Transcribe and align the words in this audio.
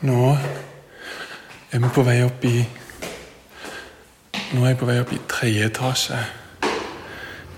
Nå 0.00 0.36
er 1.72 1.80
vi 1.80 1.88
på 1.88 2.02
vei 2.04 2.18
opp 2.24 2.44
i 2.44 2.56
Nå 4.52 4.62
er 4.62 4.74
jeg 4.74 4.78
på 4.80 4.88
vei 4.88 4.96
opp 5.00 5.12
i 5.12 5.20
tredje 5.28 5.68
etasje 5.70 6.18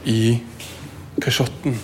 i 0.08 0.20
kasjotten. 1.20 1.74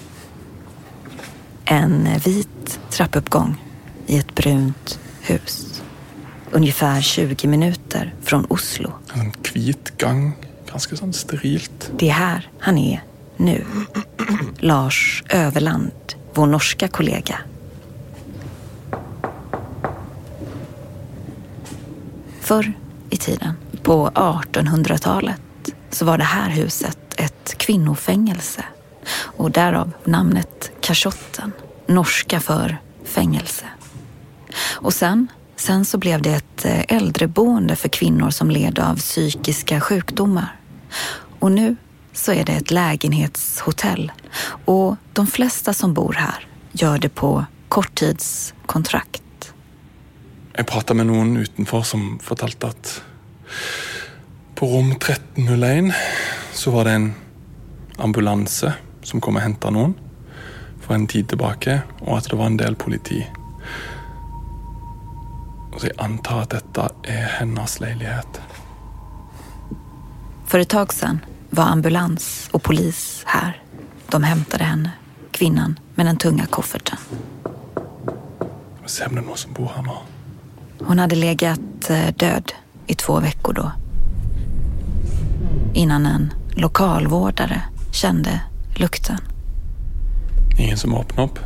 En 1.64 2.06
vit 2.24 2.78
trappuppgång 2.90 3.56
i 4.06 4.16
ett 4.18 4.34
brunt 4.34 4.98
hus. 5.26 5.82
Ungefär 6.50 7.00
20 7.00 7.48
minuter 7.48 8.14
från 8.22 8.44
Oslo. 8.44 8.92
En 9.14 9.32
hvit 9.42 9.92
gang. 9.98 10.32
Ganske 10.70 10.96
sånn 10.96 11.12
sterilt. 11.12 11.90
Det 11.98 12.08
är 12.08 12.18
här 12.18 12.48
han 12.58 12.78
är 12.78 13.02
nu. 13.36 13.64
Lars 14.58 15.24
Överland, 15.28 16.14
vår 16.34 16.46
norska 16.46 16.88
kollega. 16.88 17.38
Förr 22.44 22.72
i 23.10 23.16
tiden, 23.16 23.54
på 23.82 24.10
1800-talet, 24.10 25.40
så 25.90 26.04
var 26.04 26.18
det 26.18 26.24
här 26.24 26.50
huset 26.50 26.98
ett 27.16 27.58
kvinnofängelse. 27.58 28.64
Och 29.16 29.50
därav 29.50 29.92
namnet 30.04 30.70
Kashotten, 30.80 31.52
norska 31.86 32.40
för 32.40 32.78
fängelse. 33.04 33.64
Och 34.72 34.94
sen, 34.94 35.28
sen 35.56 35.84
så 35.84 35.98
blev 35.98 36.22
det 36.22 36.34
ett 36.34 36.64
eh, 36.64 36.96
äldreboende 36.96 37.76
för 37.76 37.88
kvinnor 37.88 38.30
som 38.30 38.50
led 38.50 38.78
av 38.78 38.96
psykiska 38.96 39.80
sjukdomar. 39.80 40.56
Och 41.38 41.52
nu 41.52 41.76
så 42.12 42.32
är 42.32 42.44
det 42.44 42.52
ett 42.52 42.70
lägenhetshotell. 42.70 44.12
Och 44.64 44.96
de 45.12 45.26
flesta 45.26 45.74
som 45.74 45.94
bor 45.94 46.12
här 46.12 46.46
gör 46.72 46.98
det 46.98 47.08
på 47.08 47.44
korttidskontrakt. 47.68 49.22
Jeg 50.54 50.66
prata 50.70 50.94
med 50.94 51.08
noen 51.10 51.36
utenfor 51.36 51.82
som 51.82 52.14
fortalte 52.22 52.70
at 52.70 52.90
på 54.54 54.68
rom 54.70 54.92
1301 54.94 55.90
så 56.54 56.70
var 56.70 56.86
det 56.86 56.92
en 56.94 57.08
ambulanse 57.98 58.70
som 59.02 59.20
kom 59.20 59.36
og 59.36 59.42
henta 59.42 59.72
noen 59.74 59.96
for 60.84 60.94
en 60.94 61.06
tid 61.10 61.28
tilbake, 61.32 61.80
og 62.04 62.18
at 62.18 62.28
det 62.30 62.38
var 62.38 62.52
en 62.52 62.58
del 62.60 62.76
politi. 62.76 63.22
Så 65.74 65.88
jeg 65.88 65.96
antar 65.98 66.44
at 66.44 66.52
dette 66.54 66.88
er 67.08 67.26
hennes 67.38 67.80
leilighet. 67.80 68.40
För 70.46 70.58
ett 70.58 70.68
tag 70.68 70.92
sedan 70.92 71.24
var 71.50 71.64
ambulans 71.64 72.48
och 72.52 72.62
polis 72.62 73.22
här. 73.26 73.62
De 74.08 74.22
hämtade 74.22 74.64
henne, 74.64 74.90
kvinnan 75.30 75.78
med 75.94 76.06
den 76.06 76.16
tunga 76.16 76.46
kofferten. 76.46 76.98
Vi 78.82 78.88
ser 78.88 79.08
om 79.08 79.14
det 79.14 79.22
er 79.22 79.26
noen 79.26 79.40
som 79.40 79.54
bor 79.56 79.72
her 79.74 79.82
nå. 79.82 80.13
Hon 80.86 80.98
hade 80.98 81.16
legat 81.16 81.90
eh, 81.90 82.14
död 82.16 82.52
i 82.86 82.94
två 82.94 83.20
veckor 83.20 83.52
då. 83.52 83.72
Innan 85.74 86.06
en 86.06 86.32
lokalvårdare 86.50 87.62
kände 87.92 88.40
lukten. 88.76 89.18
Ingen 90.58 90.78
som 90.78 90.94
åpner 90.94 91.24
opp. 91.24 91.38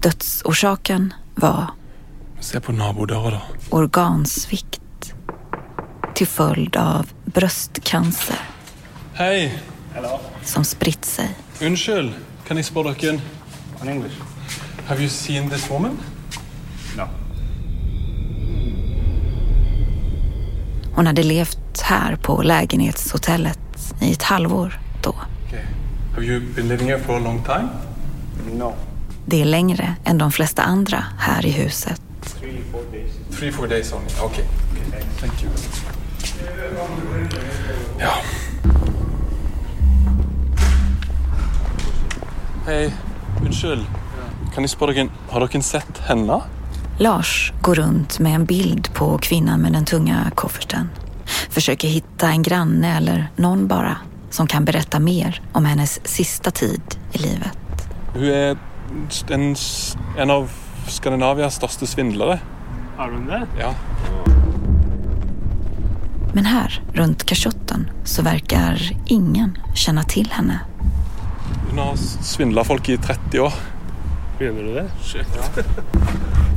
Dödsorsaken 0.00 1.14
var 1.34 1.70
Se 2.40 2.60
på 2.60 2.72
nabodøra, 2.72 3.30
da. 3.30 3.40
organsvikt 3.70 5.14
till 6.14 6.26
följd 6.26 6.76
av 6.76 7.06
bröstcancer 7.24 8.36
Hei! 9.14 9.58
som 10.44 10.64
spritt 10.64 11.04
sig. 11.04 11.28
Unnskyld, 11.62 12.12
kan 12.48 12.64
spørre 12.64 12.94
dere 13.00 13.20
On 13.82 13.88
English? 13.88 14.14
Have 14.86 15.00
you 15.00 15.08
seen 15.08 15.50
this 15.50 15.70
woman? 15.70 15.98
Hon 20.94 21.06
hade 21.06 21.22
levt 21.22 21.80
här 21.80 22.16
på 22.16 22.42
lägenhetshotellet 22.42 23.58
i 24.00 24.12
ett 24.12 24.22
halvår 24.22 24.80
då. 25.02 25.10
Okay. 25.46 25.60
Have 26.14 26.26
you 26.26 26.40
been 26.40 26.68
living 26.68 26.88
here 26.88 26.98
for 26.98 27.16
a 27.16 27.18
long 27.18 27.42
time? 27.42 27.68
No. 28.52 28.74
Det 29.26 29.40
är 29.40 29.44
längre 29.44 29.94
än 30.04 30.18
de 30.18 30.32
flesta 30.32 30.62
andra 30.62 31.04
här 31.18 31.46
i 31.46 31.50
huset. 31.50 32.02
Three, 32.40 32.62
four 32.72 32.82
days. 32.92 33.38
Three, 33.38 33.52
four 33.52 33.66
days 33.66 33.92
only. 33.92 34.06
Okay. 34.24 34.44
Thank 35.20 35.42
you. 35.42 35.52
Ja. 37.98 38.12
Hei, 42.66 42.92
unnskyld. 43.46 43.86
Kan 44.54 44.68
spørre 44.68 44.92
dere, 44.92 45.08
har 45.30 45.40
dere 45.40 45.62
sett 45.62 45.98
henne? 45.98 46.40
Lars 46.98 47.52
går 47.62 47.74
runt 47.74 48.18
med 48.18 48.34
en 48.34 48.44
bild 48.44 48.94
på 48.94 49.18
kvinnan 49.18 49.60
med 49.60 49.72
den 49.72 49.84
tunga 49.84 50.30
kofferten. 50.34 50.88
Försöker 51.50 51.88
hitta 51.88 52.28
en 52.28 52.42
granne 52.42 52.96
eller 52.96 53.30
någon 53.36 53.66
bara 53.66 53.96
som 54.30 54.46
kan 54.46 54.64
berätta 54.64 55.00
mer 55.00 55.40
om 55.52 55.64
hennes 55.64 56.00
sista 56.04 56.50
tid 56.50 56.82
i 57.12 57.18
livet. 57.18 57.58
Hun 58.14 58.24
er 58.24 58.56
en, 59.30 59.56
en 60.18 60.30
av 60.30 60.50
Skandinavias 60.88 61.54
største 61.54 61.86
svindlere. 61.86 62.38
Are 62.98 63.10
we 63.10 63.26
there? 63.26 63.46
Ja. 63.58 63.74
Men 66.32 66.44
här, 66.44 66.82
runt 66.92 67.24
Kashotten, 67.24 67.90
så 68.04 68.22
verkar 68.22 68.90
ingen 69.06 69.58
känna 69.74 70.02
till 70.02 70.30
henne. 70.30 70.60
Hun 71.70 71.78
har 71.78 71.96
svindla 71.96 72.64
folk 72.64 72.88
i 72.88 72.96
30 72.96 73.40
år. 73.40 73.52
Mener 74.38 74.62
du 74.62 74.74
det? 74.74 74.90
Ja, 75.14 75.62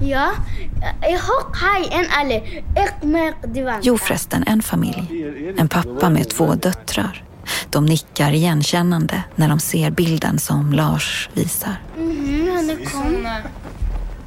jag 0.00 1.18
har 1.18 1.54
haj 1.54 1.88
en 1.92 2.06
alle. 2.20 2.36
Ik 2.84 3.02
merk 3.02 3.34
divan. 3.54 3.80
Jo 3.82 3.98
förresten, 3.98 4.44
en 4.46 4.62
familj. 4.62 5.24
En 5.58 5.68
pappa 5.68 6.10
med 6.10 6.28
två 6.30 6.54
döttrar. 6.54 7.24
De 7.70 7.86
nickar 7.86 8.32
igenkännande 8.32 9.22
när 9.36 9.48
de 9.48 9.60
ser 9.60 9.90
bilden 9.90 10.38
som 10.38 10.72
Lars 10.72 11.28
visar. 11.34 11.76
Mhm, 11.98 12.48
henne 12.56 12.76
kom. 12.76 13.26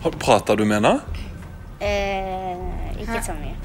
Har- 0.01 0.11
Prater 0.11 0.55
du 0.55 0.65
med 0.65 0.75
henne? 0.75 0.99
Eh, 1.79 3.01
ikke 3.01 3.23
så 3.25 3.31
mye. 3.31 3.55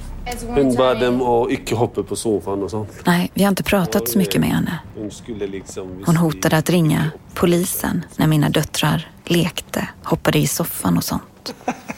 Hun 0.55 0.75
ba 0.77 0.95
dem 0.95 1.23
å 1.23 1.49
ikke 1.51 1.75
hoppe 1.75 2.03
på 2.03 2.17
sofaen 2.17 2.63
og 2.63 2.71
sånt. 2.71 2.91
Nej, 3.07 3.31
vi 3.35 3.43
har 3.43 3.49
inte 3.49 3.63
pratat 3.63 4.09
så 4.09 4.19
mycket 4.19 4.41
med 4.41 4.51
henne. 4.51 4.79
Liksom 5.27 5.89
Hon 6.07 6.15
de- 6.15 6.17
hotade 6.17 6.57
att 6.57 6.71
ringa 6.71 7.11
polisen 7.35 8.05
när 8.17 8.27
mina 8.27 8.49
döttrar 8.49 9.09
lekte, 9.25 9.89
hoppade 10.05 10.39
i 10.39 10.47
soffan 10.47 10.97
och 10.97 11.05
sånt. 11.05 11.55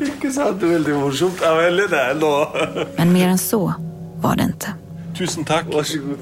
Ikke 0.00 0.32
sant? 0.32 0.60
Det 0.60 0.68
er 0.68 0.72
veldig 0.78 0.94
morsomt. 0.94 1.40
Ja, 1.42 1.54
veldig 1.56 1.88
det 1.90 2.04
nå. 2.20 2.32
Men 2.98 3.12
mer 3.12 3.28
än 3.28 3.38
så 3.38 3.72
var 4.22 4.34
det 4.34 4.42
inte. 4.44 4.74
Tusen 5.14 5.44
takk. 5.44 5.66
Vær 5.74 5.82
så 5.82 5.98
god. 5.98 6.18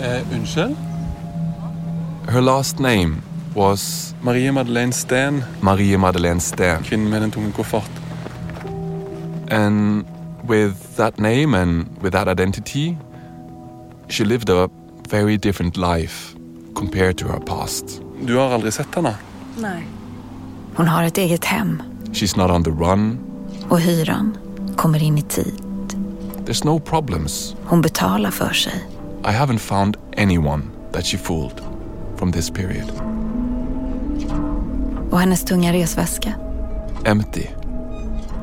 Eh, 0.00 0.34
unnskyld? 0.34 0.76
Her 2.28 2.40
last 2.40 2.78
name 2.80 3.22
was 3.56 4.14
Marie 4.22 4.50
Madeleine 4.52 4.92
Steen, 4.92 5.44
Marie 5.62 5.96
Madeleine 5.98 6.40
Steen. 6.40 6.82
kvinnen 6.82 7.08
med 7.10 7.20
den 7.20 7.30
tunge 7.30 7.52
koffert. 7.52 7.90
And 9.50 10.04
with 10.48 10.74
that 10.96 11.18
name 11.18 11.54
and 11.54 11.86
with 12.02 12.12
that 12.12 12.28
identity, 12.28 12.96
she 14.08 14.24
lived 14.24 14.48
a 14.50 14.68
very 15.10 15.36
different 15.36 15.76
life 15.76 16.34
compared 16.74 17.16
to 17.16 17.26
her 17.26 17.40
past. 17.40 18.02
Du 18.20 18.36
har 18.36 18.50
aldri 18.50 18.72
sett 18.72 18.94
henne? 18.94 19.14
Hon 20.74 20.88
har 20.88 21.02
ett 21.02 21.18
eget 21.18 21.44
hem 21.44 21.82
She's 22.12 22.36
not 22.38 22.50
on 22.50 22.64
the 22.64 22.70
run. 22.70 23.18
och 23.68 23.80
hyran 23.80 24.38
kommer 24.76 25.02
in 25.02 25.18
i 25.18 25.22
tid. 25.22 25.62
There's 26.46 26.64
no 26.64 26.80
problems. 26.80 27.56
Hon 27.64 27.80
betalar 27.82 28.30
för 28.30 28.52
sig. 28.52 28.84
I 29.24 29.28
haven't 29.32 29.58
found 29.58 29.96
anyone 30.16 30.62
that 30.92 31.06
she 31.06 31.18
fooled 31.18 31.60
from 32.16 32.32
this 32.32 32.50
period. 32.50 32.92
Och 35.10 35.20
hennes 35.20 35.44
tunga 35.44 35.72
resväska. 35.72 36.34
Empty. 37.04 37.46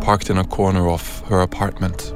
Parked 0.02 0.30
in 0.30 0.38
a 0.38 0.44
corner 0.44 0.88
of 0.88 1.24
her 1.30 1.40
apartment. 1.42 2.14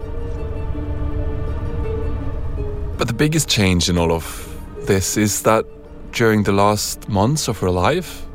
But 2.98 3.07
the 3.07 3.14
biggest 3.14 3.50
change 3.50 3.90
in 3.90 3.98
all 3.98 4.12
of 4.12 4.48
this 4.88 5.18
is 5.18 5.42
that 5.42 5.66
during 6.12 6.44
the 6.44 6.52
last 6.52 7.08
months 7.08 7.48
of 7.48 7.58
her 7.60 7.72
life, 7.72 8.25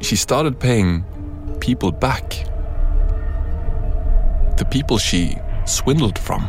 she 0.00 0.16
started 0.16 0.58
paying 0.58 1.04
people 1.60 1.92
back. 1.92 2.30
The 4.56 4.66
people 4.70 4.98
she 4.98 5.36
swindled 5.66 6.18
from, 6.18 6.48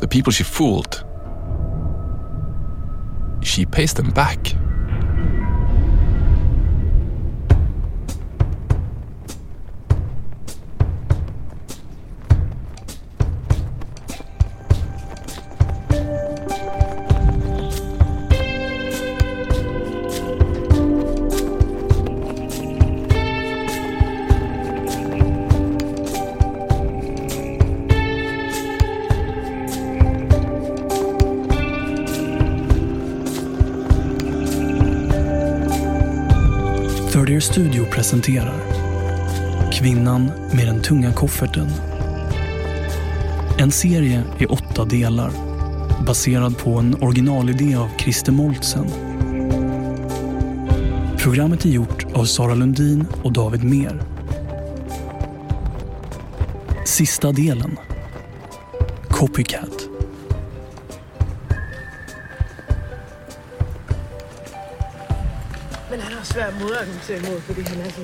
the 0.00 0.08
people 0.08 0.32
she 0.32 0.44
fooled. 0.44 1.04
She 3.42 3.66
pays 3.66 3.94
them 3.94 4.10
back. 4.10 4.54
Presenterar 38.08 38.60
Kvinnan 39.72 40.30
med 40.52 40.66
den 40.66 40.82
tunga 40.82 41.12
kofferten. 41.12 41.68
En 43.58 43.70
serie 43.70 44.22
i 44.38 44.46
åtta 44.46 44.84
delar 44.84 45.30
baserad 46.06 46.58
på 46.58 46.70
en 46.70 47.02
originalidé 47.02 47.74
av 47.74 47.88
Christer 47.98 48.32
Moltsen. 48.32 48.86
Programmet 51.18 51.64
är 51.64 51.68
gjort 51.68 52.06
av 52.14 52.24
Sara 52.24 52.54
Lundin 52.54 53.06
och 53.22 53.32
David 53.32 53.64
Mer. 53.64 54.02
Sista 56.86 57.32
delen. 57.32 57.76
Copycat. 59.08 59.77
Men 65.90 66.00
han 66.00 66.12
har 66.12 66.24
svært 66.24 66.54
at 66.54 66.60
imod, 67.16 67.40
fordi 67.40 67.62
han 67.62 67.80
er 67.80 67.90
så 67.90 68.00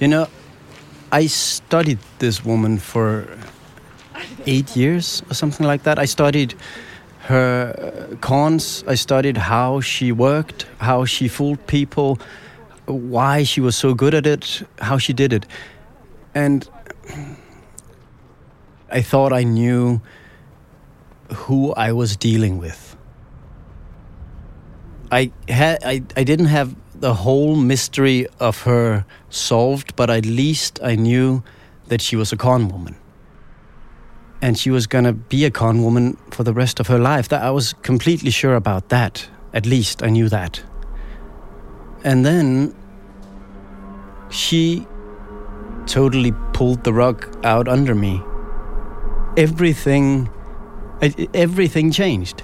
You 0.00 0.08
know, 0.08 0.26
I 1.12 1.26
studied 1.26 1.98
this 2.18 2.44
woman 2.44 2.78
for 2.78 3.24
eight 4.46 4.76
years 4.76 5.22
or 5.30 5.34
something 5.34 5.66
like 5.66 5.84
that. 5.84 5.98
I 5.98 6.06
studied 6.06 6.54
her 7.18 7.72
uh, 7.78 8.16
cons. 8.16 8.84
I 8.86 8.94
studied 8.96 9.36
how 9.36 9.80
she 9.80 10.12
worked, 10.12 10.68
how 10.78 11.06
she 11.06 11.28
fooled 11.28 11.66
people, 11.66 12.18
why 12.86 13.44
she 13.44 13.60
was 13.60 13.74
so 13.74 13.94
good 13.94 14.14
at 14.14 14.26
it, 14.26 14.62
how 14.80 14.98
she 14.98 15.12
did 15.12 15.32
it. 15.32 15.46
And 16.34 16.68
I 18.90 19.02
thought 19.02 19.32
I 19.32 19.44
knew 19.44 20.00
who 21.32 21.72
I 21.74 21.92
was 21.92 22.16
dealing 22.16 22.58
with. 22.58 22.96
I 25.10 25.30
had 25.48 25.82
I, 25.84 26.02
I 26.16 26.24
didn't 26.24 26.46
have 26.46 26.74
the 26.94 27.14
whole 27.14 27.56
mystery 27.56 28.26
of 28.40 28.62
her 28.62 29.04
solved, 29.30 29.94
but 29.96 30.10
at 30.10 30.26
least 30.26 30.80
I 30.82 30.96
knew 30.96 31.42
that 31.88 32.00
she 32.00 32.16
was 32.16 32.32
a 32.32 32.36
con 32.36 32.68
woman. 32.68 32.96
And 34.40 34.58
she 34.58 34.70
was 34.70 34.86
gonna 34.86 35.12
be 35.12 35.44
a 35.44 35.50
con 35.50 35.82
woman 35.82 36.16
for 36.30 36.44
the 36.44 36.52
rest 36.52 36.80
of 36.80 36.86
her 36.88 36.98
life. 36.98 37.28
That 37.28 37.42
I 37.42 37.50
was 37.50 37.74
completely 37.82 38.30
sure 38.30 38.56
about 38.56 38.88
that. 38.88 39.28
At 39.52 39.66
least 39.66 40.02
I 40.02 40.10
knew 40.10 40.28
that. 40.28 40.62
And 42.04 42.24
then 42.24 42.74
she 44.30 44.86
totally 45.86 46.32
pulled 46.52 46.84
the 46.84 46.92
rug 46.92 47.36
out 47.44 47.68
under 47.68 47.94
me. 47.94 48.22
Everything 49.36 50.28
everything 51.32 51.92
changed. 51.92 52.42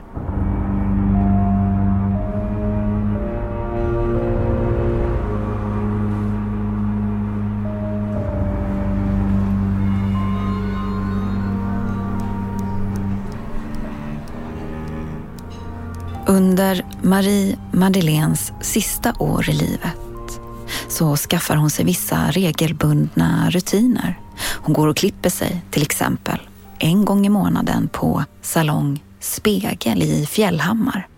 Under 16.26 16.84
Marie 17.02 17.56
Madeleines 17.72 18.52
sista 18.60 19.14
år 19.18 19.48
i 19.48 19.52
livet 19.52 20.40
så 20.88 21.16
skaffar 21.16 21.56
hon 21.56 21.70
sig 21.70 21.84
vissa 21.84 22.30
regelbundna 22.30 23.50
rutiner. 23.50 24.18
Hon 24.62 24.74
går 24.74 24.88
och 24.88 24.96
klipper 24.96 25.30
sig 25.30 25.62
till 25.70 25.82
exempel 25.82 26.49
en 26.80 27.04
gång 27.04 27.26
i 27.26 27.28
månaden 27.28 27.88
på 27.88 28.24
Salong 28.42 29.04
Spegel 29.20 30.02
i 30.02 30.26
Fjällhammar. 30.26 31.08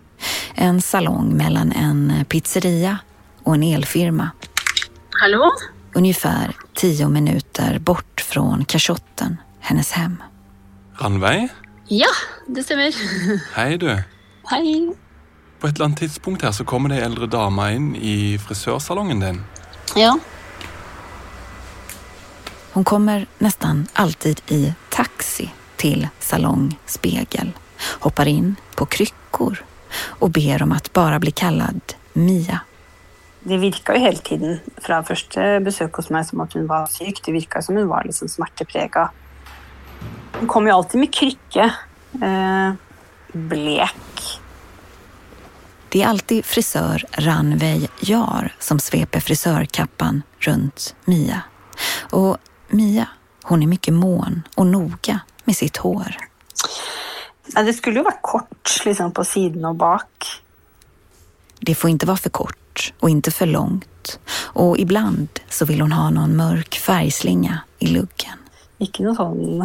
En 0.55 0.83
salong 0.83 1.37
mellan 1.37 1.73
en 1.73 2.25
pizzeria 2.29 2.99
och 3.43 3.55
en 3.55 3.63
elfirma. 3.63 4.31
Hallå? 5.11 5.51
Ungefär 5.95 6.57
tio 6.75 7.09
minuter 7.09 7.79
bort 7.79 8.21
från 8.21 8.65
kashotten, 8.65 9.37
hennes 9.61 9.93
hem. 9.93 10.23
Ranveig? 10.99 11.49
Ja, 11.89 12.09
det 12.47 12.63
stämmer. 12.63 12.95
Hei, 13.55 13.77
du. 13.77 14.03
Hej. 14.45 14.95
På 15.61 15.67
et 15.67 15.75
eller 15.75 15.85
annet 15.85 15.99
tidspunkt 15.99 16.43
her 16.43 16.53
så 16.53 16.65
kommer 16.65 16.89
det 16.89 16.97
ei 16.97 17.05
eldre 17.05 17.27
dame 17.27 17.69
inn 17.75 17.97
i 17.97 18.39
frisørsalongen 18.39 19.21
din. 19.21 19.43
Ja. 19.97 20.19
Hon 22.73 22.85
kommer 22.85 23.27
nästan 23.39 23.87
alltid 23.93 24.41
i 24.49 24.75
taxi 24.89 25.51
till 25.77 26.09
Salong 26.19 26.79
Spegel, 26.87 27.53
hoppar 28.01 28.29
in 28.29 28.57
på 28.75 28.87
kryckor 28.87 29.65
och 29.95 30.31
ber 30.31 30.63
om 30.63 30.73
att 30.73 30.93
bara 30.93 31.19
bli 31.19 31.31
kallad 31.31 31.81
Mia. 32.13 32.61
Det 33.41 33.57
virka 33.57 33.95
jo 33.95 34.01
hele 34.01 34.17
tiden 34.17 34.61
fra 34.79 35.01
første 35.03 35.59
besøk 35.67 35.97
hos 35.99 36.11
meg 36.15 36.29
som 36.29 36.41
at 36.45 36.53
hun 36.55 36.69
var 36.71 36.87
syk. 36.87 37.19
Det 37.25 37.33
virka 37.35 37.63
som 37.63 37.77
hun 37.77 37.89
var 37.91 38.05
liksom 38.07 38.29
smerteprega. 38.31 39.09
Hun 40.39 40.49
kom 40.49 40.69
jo 40.69 40.77
alltid 40.77 41.01
med 41.01 41.15
krykke. 41.15 41.65
Eh, 42.23 42.73
blek. 43.33 44.39
Det 45.89 46.03
är 46.03 46.09
alltid 46.09 46.45
frisör 46.45 47.05
Ranveig 47.13 47.89
Jar 48.01 48.55
som 48.59 48.79
sveper 48.79 49.21
frisörkappan 49.21 50.23
runt 50.39 50.95
Mia. 51.05 51.43
Och 52.11 52.39
Mia, 52.73 53.09
hon 53.43 53.63
är 53.63 53.67
mycket 53.67 53.95
mån 53.95 54.43
och 54.55 54.67
noga 54.67 55.21
med 55.45 55.57
sitt 55.57 55.77
hår. 55.77 56.17
Ja, 57.55 57.63
det 57.63 57.73
skulle 57.73 58.01
jo 58.01 58.07
vært 58.07 58.23
kort 58.23 58.73
liksom 58.87 59.13
på 59.13 59.25
siden 59.25 59.65
og 59.69 59.77
bak. 59.77 60.29
Det 61.61 61.75
får 61.75 61.91
inte 61.91 62.07
vara 62.07 62.17
för 62.17 62.31
kort 62.31 62.93
och 63.01 63.11
inte 63.11 63.31
för 63.31 63.47
långt. 63.47 64.19
Och 64.33 64.79
ibland 64.79 65.29
så 65.49 65.65
vill 65.65 65.81
hon 65.81 65.93
ha 65.93 66.11
någon 66.11 66.37
mörk 66.37 66.75
färgslinga 66.75 67.61
i 67.79 67.87
luggen. 67.87 68.39
Ikke 68.83 69.05
noe 69.05 69.15
sånn 69.15 69.61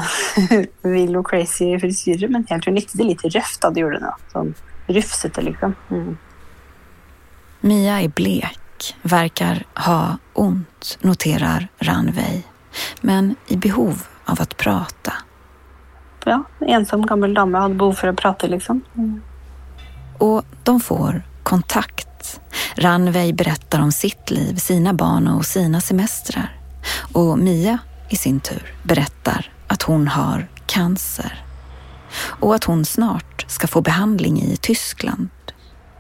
vill 0.83 1.15
og 1.17 1.25
crazy 1.29 1.71
frisyre, 1.79 2.27
men 2.29 2.45
likte 2.67 2.97
det 2.97 3.07
litt 3.07 3.23
røft. 3.23 3.61
da, 3.61 3.71
det 3.71 3.81
gjorde 3.81 4.01
hun 4.01 4.09
jo. 4.09 4.17
Sånn 4.33 4.53
rufsete, 4.87 5.41
liksom. 5.41 5.75
Mm. 5.89 6.17
Mia 7.61 8.01
är 8.01 8.07
blek, 8.09 8.95
verkar 9.01 9.65
ha 9.73 10.17
ont, 10.33 10.97
noterar 11.01 11.67
Ranveig. 11.79 12.43
Men 13.01 13.35
i 13.47 13.57
behov 13.57 14.03
av 14.25 14.41
att 14.41 14.57
prata. 14.57 15.13
Ja, 16.25 16.43
en 16.59 16.67
ensom 16.67 17.05
gammel 17.05 17.33
dame 17.33 17.57
hadde 17.57 17.75
behov 17.75 17.93
for 17.93 18.09
å 18.09 18.13
prate, 18.13 18.47
liksom. 18.47 18.81
Mm. 18.95 19.21
Och 20.17 20.43
de 20.63 20.79
får 20.79 21.21
kontakt. 21.43 22.39
Ranveig 22.75 23.35
berättar 23.35 23.81
om 23.81 23.91
sitt 23.91 24.31
liv, 24.31 24.55
sina 24.55 24.93
barn 24.93 25.27
och 25.27 25.45
sina 25.45 25.81
semestrar. 25.81 26.57
Och 27.13 27.39
Mia 27.39 27.77
i 28.09 28.15
sin 28.15 28.39
tur 28.39 28.73
berättar 28.83 29.51
att 29.67 29.81
hon 29.81 30.07
har 30.07 30.47
cancer. 30.65 31.45
Och 32.39 32.55
att 32.55 32.63
hon 32.63 32.85
snart 32.85 33.45
ska 33.47 33.67
få 33.67 33.81
behandling 33.81 34.41
i 34.41 34.57
Tyskland. 34.57 35.29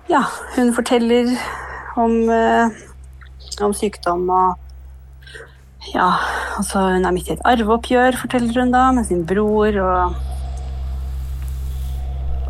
Ja, 0.07 0.25
hun 0.55 0.73
forteller 0.73 1.37
om, 1.95 2.29
eh, 2.29 3.65
om 3.65 3.73
sykdom 3.73 4.29
og 4.29 4.66
Ja, 5.93 6.13
altså 6.57 6.87
hun 6.91 7.05
er 7.05 7.15
midt 7.15 7.29
i 7.29 7.35
et 7.37 7.45
arveoppgjør, 7.47 8.17
forteller 8.21 8.61
hun 8.61 8.73
da, 8.73 8.89
med 8.95 9.07
sin 9.07 9.25
bror 9.27 9.79
og 9.83 10.17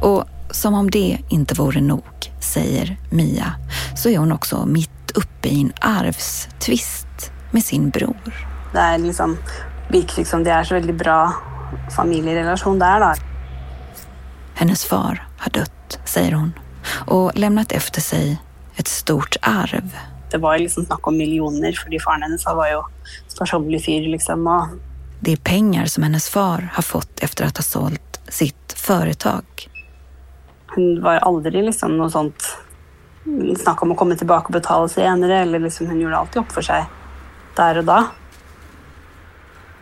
Och 0.01 0.25
som 0.51 0.73
om 0.73 0.89
det 0.89 1.17
inte 1.29 1.55
vore 1.55 1.81
nog, 1.81 2.31
säger 2.39 2.97
Mia, 3.09 3.53
så 3.95 4.09
är 4.09 4.17
hon 4.17 4.31
också 4.31 4.65
mitt 4.65 5.11
uppe 5.15 5.47
i 5.47 5.61
en 5.61 5.73
arvstvist 5.81 7.31
med 7.51 7.63
sin 7.63 7.89
bror. 7.89 8.47
Det 8.73 8.79
er 8.79 8.97
liksom 8.97 9.37
virker 9.89 10.17
liksom 10.17 10.43
det 10.43 10.51
er 10.51 10.63
så 10.63 10.75
veldig 10.75 10.95
bra 10.97 11.33
familierelasjon 11.95 12.79
der, 12.79 12.99
da. 12.99 13.13
Hennes 14.55 14.85
far 14.85 15.27
har 15.37 15.51
dött, 15.51 15.99
säger 16.05 16.31
hon, 16.31 16.53
och 17.05 17.31
lämnat 17.35 17.71
efter 17.71 18.01
sig 18.01 18.41
ett 18.75 18.87
stort 18.87 19.35
arv. 19.41 19.97
Det 20.31 20.37
var 20.37 20.57
liksom 20.59 20.85
snakk 20.85 21.07
om 21.07 21.17
millioner, 21.17 21.71
fordi 21.83 21.99
faren 21.99 22.23
hennes 22.23 22.45
var 22.45 22.71
jo 22.71 22.83
sparsommelig 23.27 23.85
fyr, 23.85 24.07
liksom. 24.11 24.47
Og 24.47 24.79
Det 25.19 25.31
är 25.31 25.37
pengar 25.37 25.85
som 25.85 26.03
hennes 26.03 26.29
far 26.29 26.69
har 26.73 26.83
fått 26.83 27.19
efter 27.19 27.45
att 27.45 27.57
ha 27.57 27.63
sålt 27.63 28.19
sitt 28.29 28.73
företag. 28.73 29.43
hun 30.77 31.01
var 31.01 31.15
aldri 31.15 31.61
liksom 31.61 31.97
noe 31.97 32.09
sånt 32.09 32.43
snakk 33.57 33.81
om 33.83 33.91
å 33.91 33.95
komme 33.95 34.15
tilbake 34.15 34.51
og 34.51 34.53
betale 34.59 34.89
senere, 34.89 35.41
eller 35.41 35.59
liksom 35.59 35.87
hun 35.87 36.01
gjorde 36.01 36.17
alltid 36.17 36.41
opp 36.41 36.51
for 36.51 36.61
seg 36.61 36.85
der 37.57 37.79
og 37.81 37.85
da. 37.85 37.99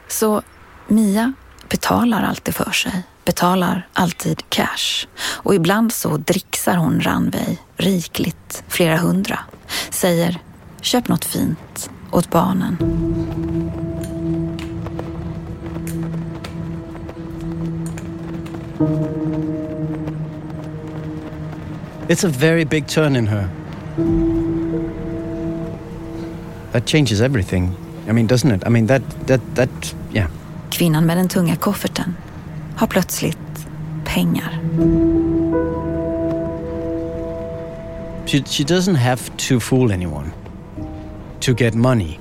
Så 0.08 0.42
Mia 0.88 1.34
betalar 1.70 2.24
alltid 2.24 2.56
för 2.56 2.72
sig, 2.72 3.04
betalar 3.26 3.88
alltid 3.94 4.50
cash. 4.50 5.08
Och 5.18 5.56
ibland 5.56 5.94
så 5.94 6.18
dricksar 6.18 6.78
hon 6.78 7.02
Ranveig 7.02 7.58
rikligt, 7.78 8.64
flera 8.68 8.98
hundra. 8.98 9.40
Säger, 9.90 10.40
köp 10.82 11.08
något 11.08 11.26
fint 11.26 11.90
åt 12.12 12.30
barnen. 12.30 12.78
It's 22.08 22.24
a 22.24 22.32
very 22.40 22.66
big 22.66 22.88
turn 22.88 23.16
in 23.16 23.28
her. 23.28 23.50
That 26.72 26.86
changes 26.86 27.22
everything. 27.22 27.72
I 28.08 28.12
mean, 28.12 28.28
doesn't 28.28 28.52
it? 28.52 28.68
I 28.68 28.70
mean, 28.70 28.88
that, 28.88 29.02
that, 29.28 29.42
that, 29.56 29.96
yeah. 30.14 30.30
Kvinnan 30.70 31.06
med 31.06 31.18
den 31.18 31.30
tunga 31.30 31.56
kofferten 31.56 32.16
har 32.76 32.88
plötsligt 32.88 33.68
pengar. 34.06 34.60
She, 38.26 38.44
she 38.46 38.64
doesn't 38.64 38.96
have 38.96 39.22
to 39.38 39.60
fool 39.60 39.92
anyone 39.92 40.32
to 41.40 41.52
get 41.52 41.74
money. 41.74 42.20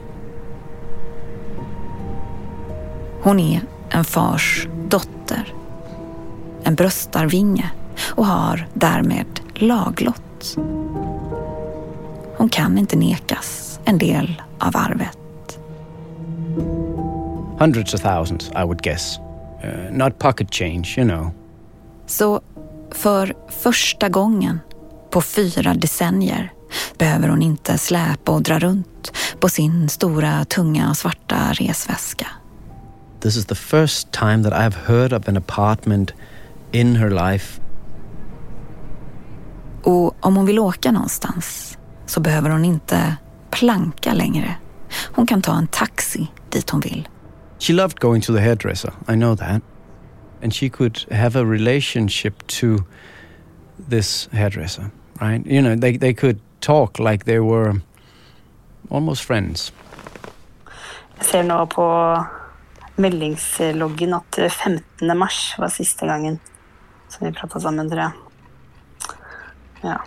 Hon 3.23 3.41
är 3.41 3.61
en 3.91 4.05
fars 4.05 4.69
dotter. 4.89 5.55
En 6.63 6.75
bröstarvinge 6.75 7.71
och 8.11 8.27
har 8.27 8.67
därmed 8.75 9.41
laglott. 9.55 10.57
Hon 12.37 12.49
kan 12.49 12.79
inte 12.79 12.97
nekas 12.97 13.81
en 13.85 13.99
del 13.99 14.43
av 14.59 14.77
arvet. 14.77 15.19
Hundreds 17.59 17.95
of 17.95 18.01
thousands, 18.01 18.49
I 18.49 18.65
would 18.65 18.83
guess. 18.83 19.19
Uh, 19.65 19.91
not 19.93 20.19
pocket 20.19 20.55
change, 20.55 20.95
you 20.97 21.09
know. 21.09 21.31
Så 22.07 22.41
för 22.91 23.35
första 23.49 24.09
gången 24.09 24.61
på 25.11 25.21
fyra 25.21 25.75
decennier 25.75 26.53
behöver 26.99 27.29
hon 27.29 27.43
inte 27.43 27.79
släpa 27.79 28.33
och 28.33 28.43
dra 28.43 28.59
runt 28.59 29.13
på 29.41 29.49
sin 29.49 29.89
stora, 29.89 30.45
tunga, 30.45 30.95
svarta 30.95 31.53
resväska. 31.53 32.27
This 33.21 33.37
is 33.37 33.47
the 33.47 33.55
first 33.55 34.13
time 34.13 34.43
that 34.43 34.53
I've 34.53 34.77
heard 34.87 35.13
of 35.13 35.29
an 35.29 35.37
apartment 35.37 36.13
in 36.73 36.97
her 36.97 37.11
life. 37.11 37.61
Och 39.83 40.27
om 40.27 40.37
hon 40.37 40.47
vill 40.47 40.59
åka 40.59 40.93
någonstans 40.93 41.79
så 42.07 42.21
behöver 42.21 42.51
hon 42.51 42.65
inte 42.65 43.17
planka 43.51 44.15
längre. 44.15 44.55
Hon 45.13 45.27
kan 45.27 45.43
ta 45.43 45.57
en 45.57 45.67
taxi 45.67 46.29
dit 46.51 46.71
hon 46.71 46.81
vill. 46.81 47.09
She 47.59 47.73
loved 47.73 48.01
going 48.01 48.21
to 48.23 48.33
the 48.33 48.41
hairdresser, 48.41 48.93
I 49.09 49.15
know 49.15 49.35
that. 49.35 49.63
And 50.43 50.53
she 50.53 50.69
could 50.69 51.07
have 51.11 51.37
a 51.37 51.45
relationship 51.47 52.47
to 52.47 52.85
this 53.89 54.29
hairdresser, 54.33 54.91
right? 55.21 55.47
You 55.47 55.63
know, 55.63 55.75
they, 55.75 55.97
they 55.97 56.13
could 56.13 56.41
talk 56.61 56.99
like 56.99 57.25
they 57.25 57.41
were 57.41 57.81
almost 58.91 59.25
friends. 59.25 59.73
Jeg 61.19 61.27
ser 61.27 61.43
nå 61.43 61.65
på 61.71 61.85
meldingsloggen 62.97 64.15
at 64.15 64.39
15. 64.53 65.17
mars 65.19 65.55
var 65.59 65.69
siste 65.69 66.07
gangen 66.07 66.41
som 67.09 67.27
vi 67.27 67.33
prata 67.33 67.61
sammen, 67.61 67.89
tror 67.91 68.01
jeg. 68.01 68.13
Ja. 69.85 69.99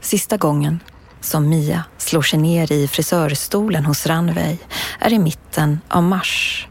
Sista 0.00 0.36
gången 0.36 0.80
som 1.26 1.48
Mia 1.48 1.84
slår 1.98 2.22
sig 2.22 2.38
ner 2.38 2.72
i 2.72 2.88
frisörstolen 2.88 3.84
hos 3.84 4.06
Ranveig 4.06 4.58
är 4.98 5.12
i 5.12 5.18
mitten 5.18 5.80
av 5.88 6.02
mars. 6.02 6.68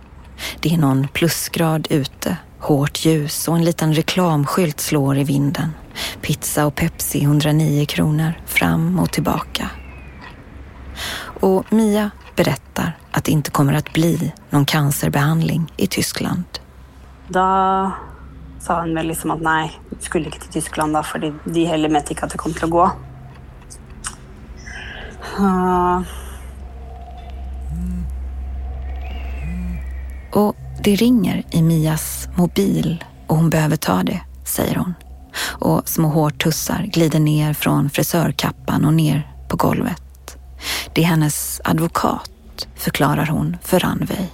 Det 0.60 0.74
är 0.74 0.78
någon 0.78 1.08
plusgrad 1.08 1.88
ute, 1.90 2.38
hårt 2.60 3.06
ljus 3.06 3.48
och 3.48 3.56
en 3.56 3.64
liten 3.64 3.94
reklamskylt 3.94 4.80
slår 4.80 5.18
i 5.18 5.24
vinden. 5.24 5.72
Pizza 6.22 6.66
och 6.66 6.76
Pepsi 6.76 7.24
109 7.24 7.86
kronor 7.86 8.34
fram 8.46 9.00
och 9.00 9.12
tillbaka. 9.12 9.70
Och 11.40 11.74
Mia 11.74 12.12
berättar 12.36 12.98
att 13.12 13.24
det 13.24 13.32
inte 13.32 13.52
kommer 13.52 13.74
att 13.74 13.94
bli 13.94 14.34
någon 14.50 14.66
cancerbehandling 14.66 15.74
i 15.78 15.88
Tyskland. 15.88 16.44
Då 17.28 17.40
sa 18.60 18.74
han 18.74 18.96
väl 18.96 19.08
liksom 19.08 19.32
att 19.32 19.42
nej, 19.42 19.80
skulle 20.00 20.26
inte 20.26 20.40
till 20.40 20.52
Tyskland 20.52 20.94
då, 20.94 21.04
för 21.04 21.34
de 21.46 21.66
heller 21.66 21.90
mente 21.90 22.16
att 22.22 22.32
det 22.32 22.38
kommer 22.38 22.64
att 22.64 22.70
gå. 22.70 22.92
Och 30.34 30.56
det 30.84 30.96
ringer 30.96 31.44
i 31.52 31.62
Mias 31.62 32.28
mobil 32.36 33.04
och 33.28 33.36
hon 33.36 33.50
behöver 33.50 33.76
ta 33.76 34.04
det, 34.04 34.22
säger 34.46 34.76
hon. 34.76 34.94
Och 35.44 35.90
små 35.90 36.08
hårtussar 36.08 36.90
glider 36.94 37.20
ner 37.20 37.54
från 37.54 37.90
frisörkappan 37.90 38.86
och 38.86 38.94
ner 38.94 39.32
på 39.48 39.58
golvet. 39.58 40.38
Det 40.94 41.02
är 41.02 41.06
hennes 41.06 41.62
advokat, 41.64 42.68
förklarar 42.76 43.26
hon 43.26 43.58
för 43.62 43.80
Ranveig. 43.80 44.30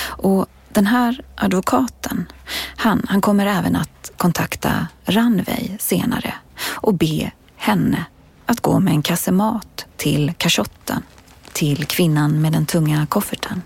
Och 0.00 0.46
den 0.72 0.86
här 0.86 1.20
advokaten, 1.36 2.26
han, 2.76 3.06
han 3.08 3.20
kommer 3.20 3.46
även 3.46 3.76
att 3.76 4.12
kontakta 4.16 4.86
Ranveig 5.04 5.76
senare 5.80 6.34
och 6.74 6.94
be 6.94 7.30
henne 7.56 8.04
att 8.48 8.60
gå 8.60 8.80
med 8.80 8.92
en 8.92 9.02
kasse 9.02 9.32
mat 9.32 9.86
till 9.96 10.32
kashotten, 10.38 11.02
till 11.52 11.84
kvinnan 11.86 12.40
med 12.40 12.52
den 12.52 12.66
tunga 12.66 13.06
kofferten. 13.06 13.62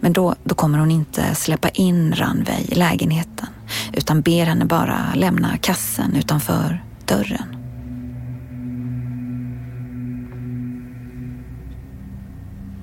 Men 0.00 0.12
då, 0.12 0.34
då 0.44 0.54
kommer 0.54 0.78
hon 0.78 0.90
inte 0.90 1.34
släppa 1.34 1.68
in 1.68 2.14
Ranveig 2.14 2.72
i 2.72 2.74
lägenheten 2.74 3.46
utan 3.92 4.20
ber 4.20 4.46
henne 4.46 4.64
bara 4.64 5.14
lämna 5.14 5.58
kassen 5.58 6.16
utanför 6.16 6.84
dörren. 7.06 7.56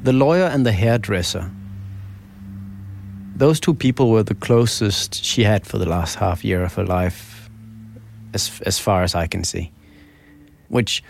The 0.06 0.12
lawyer 0.12 0.52
and 0.52 0.66
the 0.66 0.72
hairdresser. 0.72 1.46
Those 3.40 3.62
two 3.62 3.76
people 3.76 4.06
were 4.06 4.24
the 4.24 4.36
closest 4.36 5.26
she 5.26 5.44
had 5.44 5.68
for 5.68 5.80
the 5.80 5.86
last 5.86 6.16
half 6.16 6.46
year 6.46 6.66
of 6.66 6.76
her 6.76 7.04
life, 7.04 7.50
as, 8.34 8.62
as 8.66 8.80
far 8.80 9.04
as 9.04 9.16
I 9.16 9.28
can 9.28 9.44
see. 9.44 9.72
Which 10.68 11.04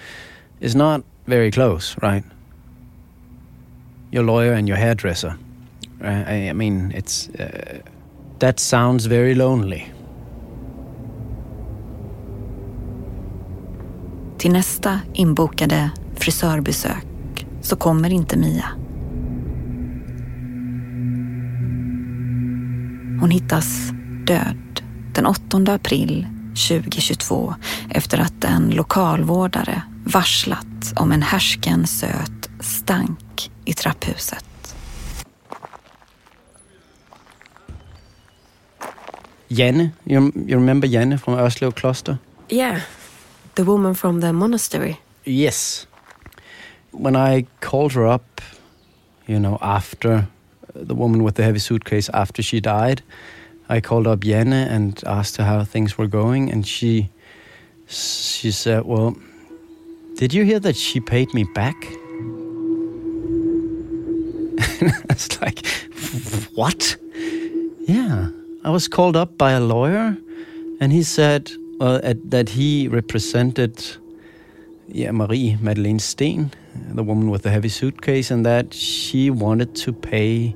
is 0.60 0.76
not 0.76 1.04
very 1.26 1.52
close, 1.52 1.98
right? 2.02 2.24
Your 4.12 4.24
lawyer 4.24 4.54
and 4.54 4.68
your 4.70 4.78
hairdresser. 4.78 5.38
I, 6.02 6.50
I 6.50 6.54
mean, 6.54 6.92
it's. 6.96 7.30
Uh, 7.30 7.80
that 8.40 8.60
sounds 8.60 9.06
very 9.06 9.36
lonely. 9.36 9.94
Till 14.38 14.52
nästa 14.52 15.00
inbokade 15.14 15.92
frisörbesök 16.16 17.06
så 17.62 17.76
kommer 17.76 18.10
inte 18.10 18.38
Mia. 18.38 18.66
Hon 23.20 23.30
hittas 23.32 23.92
död 24.28 24.82
den 25.14 25.26
8 25.26 25.58
april 25.68 26.28
2022 26.70 27.56
efter 27.90 28.18
att 28.38 28.44
en 28.44 28.70
lokalvårdare 28.70 29.82
varslat 30.04 30.94
om 30.96 31.12
en 31.12 31.22
härsken 31.22 31.88
söt 31.88 32.50
stank 32.60 33.52
i 33.66 33.74
trapphuset. 33.74 34.46
Janne, 39.48 39.90
you, 40.06 40.32
you 40.36 40.60
remember 40.60 40.88
Janne 40.88 41.18
from 41.18 41.34
Oslo 41.34 41.72
Kloster? 41.72 42.18
Yeah, 42.50 42.82
the 43.56 43.64
woman 43.64 43.96
from 43.96 44.22
the 44.22 44.34
monastery. 44.34 44.96
Yes. 45.24 45.88
When 46.92 47.16
I 47.16 47.46
called 47.60 47.94
her 47.94 48.06
up, 48.16 48.42
you 49.26 49.40
know, 49.40 49.58
after 49.62 50.26
the 50.88 50.94
woman 50.94 51.24
with 51.24 51.36
the 51.36 51.44
heavy 51.44 51.60
suitcase, 51.60 52.10
after 52.14 52.44
she 52.44 52.60
died, 52.60 53.02
I 53.70 53.82
called 53.82 54.08
up 54.08 54.20
Janne 54.20 54.68
and 54.76 55.04
asked 55.06 55.38
her 55.38 55.46
how 55.46 55.64
things 55.64 55.98
were 55.98 56.08
going, 56.08 56.52
and 56.52 56.68
she 56.68 57.10
she 57.88 58.52
said, 58.52 58.86
"Well, 58.86 59.16
did 60.16 60.34
you 60.34 60.44
hear 60.44 60.60
that 60.60 60.76
she 60.76 61.00
paid 61.00 61.34
me 61.34 61.44
back?" 61.56 61.86
and 64.82 64.92
I 64.92 65.06
was 65.10 65.42
like, 65.42 65.66
"What?" 66.54 66.98
Yeah, 67.88 68.30
I 68.64 68.70
was 68.70 68.88
called 68.88 69.16
up 69.16 69.38
by 69.38 69.52
a 69.52 69.62
lawyer, 69.62 70.18
and 70.80 70.92
he 70.92 71.04
said 71.04 71.52
well, 71.80 72.02
uh, 72.04 72.14
that 72.26 72.50
he 72.50 72.88
represented 72.88 73.84
yeah, 74.88 75.12
Marie 75.12 75.58
Madeleine 75.62 76.00
Steen, 76.00 76.52
the 76.94 77.04
woman 77.04 77.30
with 77.30 77.44
the 77.44 77.50
heavy 77.50 77.70
suitcase, 77.70 78.32
and 78.32 78.46
that 78.46 78.74
she 78.74 79.30
wanted 79.30 79.76
to 79.76 79.94
pay 79.94 80.56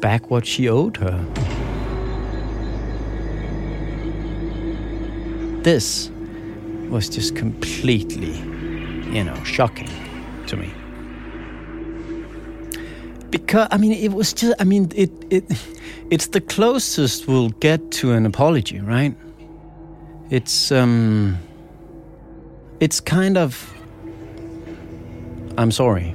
back 0.00 0.30
what 0.30 0.46
she 0.46 0.68
owed 0.68 0.96
her. 0.96 1.24
This 5.62 6.11
was 6.92 7.08
just 7.08 7.34
completely, 7.34 8.36
you 9.16 9.24
know, 9.24 9.42
shocking 9.44 9.88
to 10.46 10.56
me. 10.56 10.70
Because 13.30 13.66
I 13.70 13.78
mean, 13.78 13.92
it 13.92 14.12
was 14.12 14.34
just 14.34 14.54
I 14.60 14.64
mean, 14.64 14.92
it 14.94 15.10
it 15.30 15.44
it's 16.10 16.28
the 16.28 16.40
closest 16.40 17.26
we'll 17.26 17.48
get 17.48 17.90
to 17.92 18.12
an 18.12 18.26
apology, 18.26 18.78
right? 18.80 19.16
It's 20.28 20.70
um 20.70 21.38
it's 22.78 23.00
kind 23.00 23.38
of 23.38 23.72
I'm 25.56 25.70
sorry. 25.70 26.14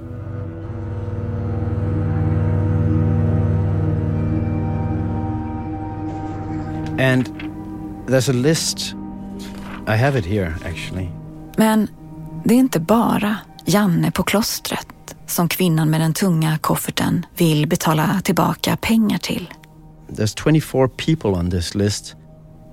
And 6.99 7.27
there's 8.07 8.29
a 8.29 8.33
list. 8.33 8.96
I 9.87 9.97
have 9.97 10.19
it 10.19 10.25
here 10.25 10.53
actually. 10.65 11.09
Men 11.57 11.87
det 12.43 12.53
är 12.53 12.59
inte 12.59 12.79
bara 12.79 13.37
Janne 13.65 14.11
på 14.11 14.23
klostret 14.23 15.15
som 15.27 15.49
kvinnan 15.49 15.89
med 15.89 16.01
den 16.01 16.13
tunga 16.13 16.57
kofferten 16.57 17.25
vill 17.37 17.67
betala 17.67 18.21
tillbaka 18.23 18.77
pengar 18.77 19.17
till. 19.17 19.53
There's 20.09 20.43
24 20.43 20.87
people 20.87 21.29
on 21.29 21.51
this 21.51 21.75
list. 21.75 22.15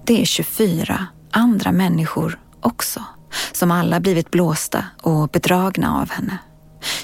Det 0.06 0.20
är 0.20 0.24
24 0.24 1.06
andra 1.30 1.72
människor 1.72 2.38
också, 2.60 3.04
som 3.52 3.70
alla 3.70 4.00
blivit 4.00 4.30
blåsta 4.30 4.84
och 5.02 5.28
bedragna 5.28 6.00
av 6.00 6.10
henne. 6.10 6.38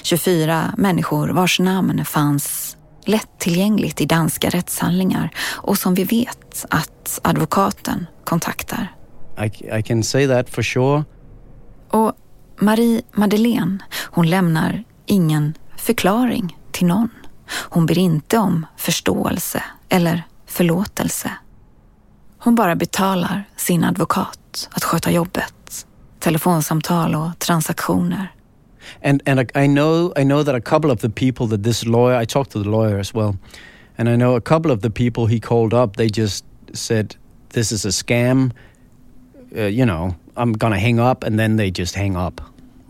24 0.01 0.73
människor 0.77 1.29
vars 1.29 1.59
namn 1.59 2.05
fanns 2.05 2.77
lättillgängligt 3.05 4.01
i 4.01 4.05
danska 4.05 4.49
rättshandlingar 4.49 5.29
och 5.53 5.77
som 5.77 5.93
vi 5.93 6.03
vet 6.03 6.65
att 6.69 7.19
advokaten 7.23 8.07
kontaktar. 8.23 8.95
I, 9.45 9.79
I 9.79 9.81
can 9.81 10.03
say 10.03 10.27
that 10.27 10.49
for 10.49 10.63
sure. 10.63 11.03
Och 11.89 12.13
Marie 12.59 13.01
Madeleine, 13.11 13.79
hon 14.11 14.29
lämnar 14.29 14.83
ingen 15.05 15.53
förklaring 15.77 16.57
till 16.71 16.87
någon. 16.87 17.09
Hon 17.69 17.85
ber 17.85 17.97
inte 17.97 18.37
om 18.37 18.65
förståelse 18.77 19.63
eller 19.89 20.23
förlåtelse. 20.45 21.31
Hon 22.37 22.55
bara 22.55 22.75
betalar 22.75 23.43
sin 23.55 23.83
advokat 23.83 24.69
att 24.71 24.83
sköta 24.83 25.11
jobbet, 25.11 25.85
telefonsamtal 26.19 27.15
och 27.15 27.39
transaktioner. 27.39 28.31
And 29.03 29.21
and 29.29 29.39
I 29.39 29.67
know 29.67 30.13
I 30.17 30.23
know 30.23 30.43
that 30.43 30.55
a 30.55 30.61
couple 30.61 30.91
of 30.91 30.99
the 31.01 31.09
people 31.09 31.47
that 31.47 31.63
this 31.63 31.85
lawyer 31.85 32.21
I 32.21 32.25
talked 32.25 32.51
to 32.51 32.63
the 32.63 32.69
lawyer 32.69 32.99
as 32.99 33.13
well, 33.13 33.37
and 33.97 34.09
I 34.09 34.15
know 34.15 34.35
a 34.35 34.41
couple 34.41 34.71
of 34.71 34.81
the 34.81 34.89
people 34.89 35.27
he 35.35 35.39
called 35.39 35.73
up. 35.73 35.97
They 35.97 36.09
just 36.09 36.45
said 36.73 37.15
this 37.53 37.71
is 37.71 37.85
a 37.85 37.91
scam. 37.91 38.51
Uh, 39.55 39.63
you 39.63 39.85
know, 39.85 40.15
I'm 40.35 40.53
gonna 40.53 40.79
hang 40.79 40.99
up, 40.99 41.23
and 41.23 41.37
then 41.39 41.57
they 41.57 41.71
just 41.71 41.95
hang 41.95 42.15
up, 42.15 42.41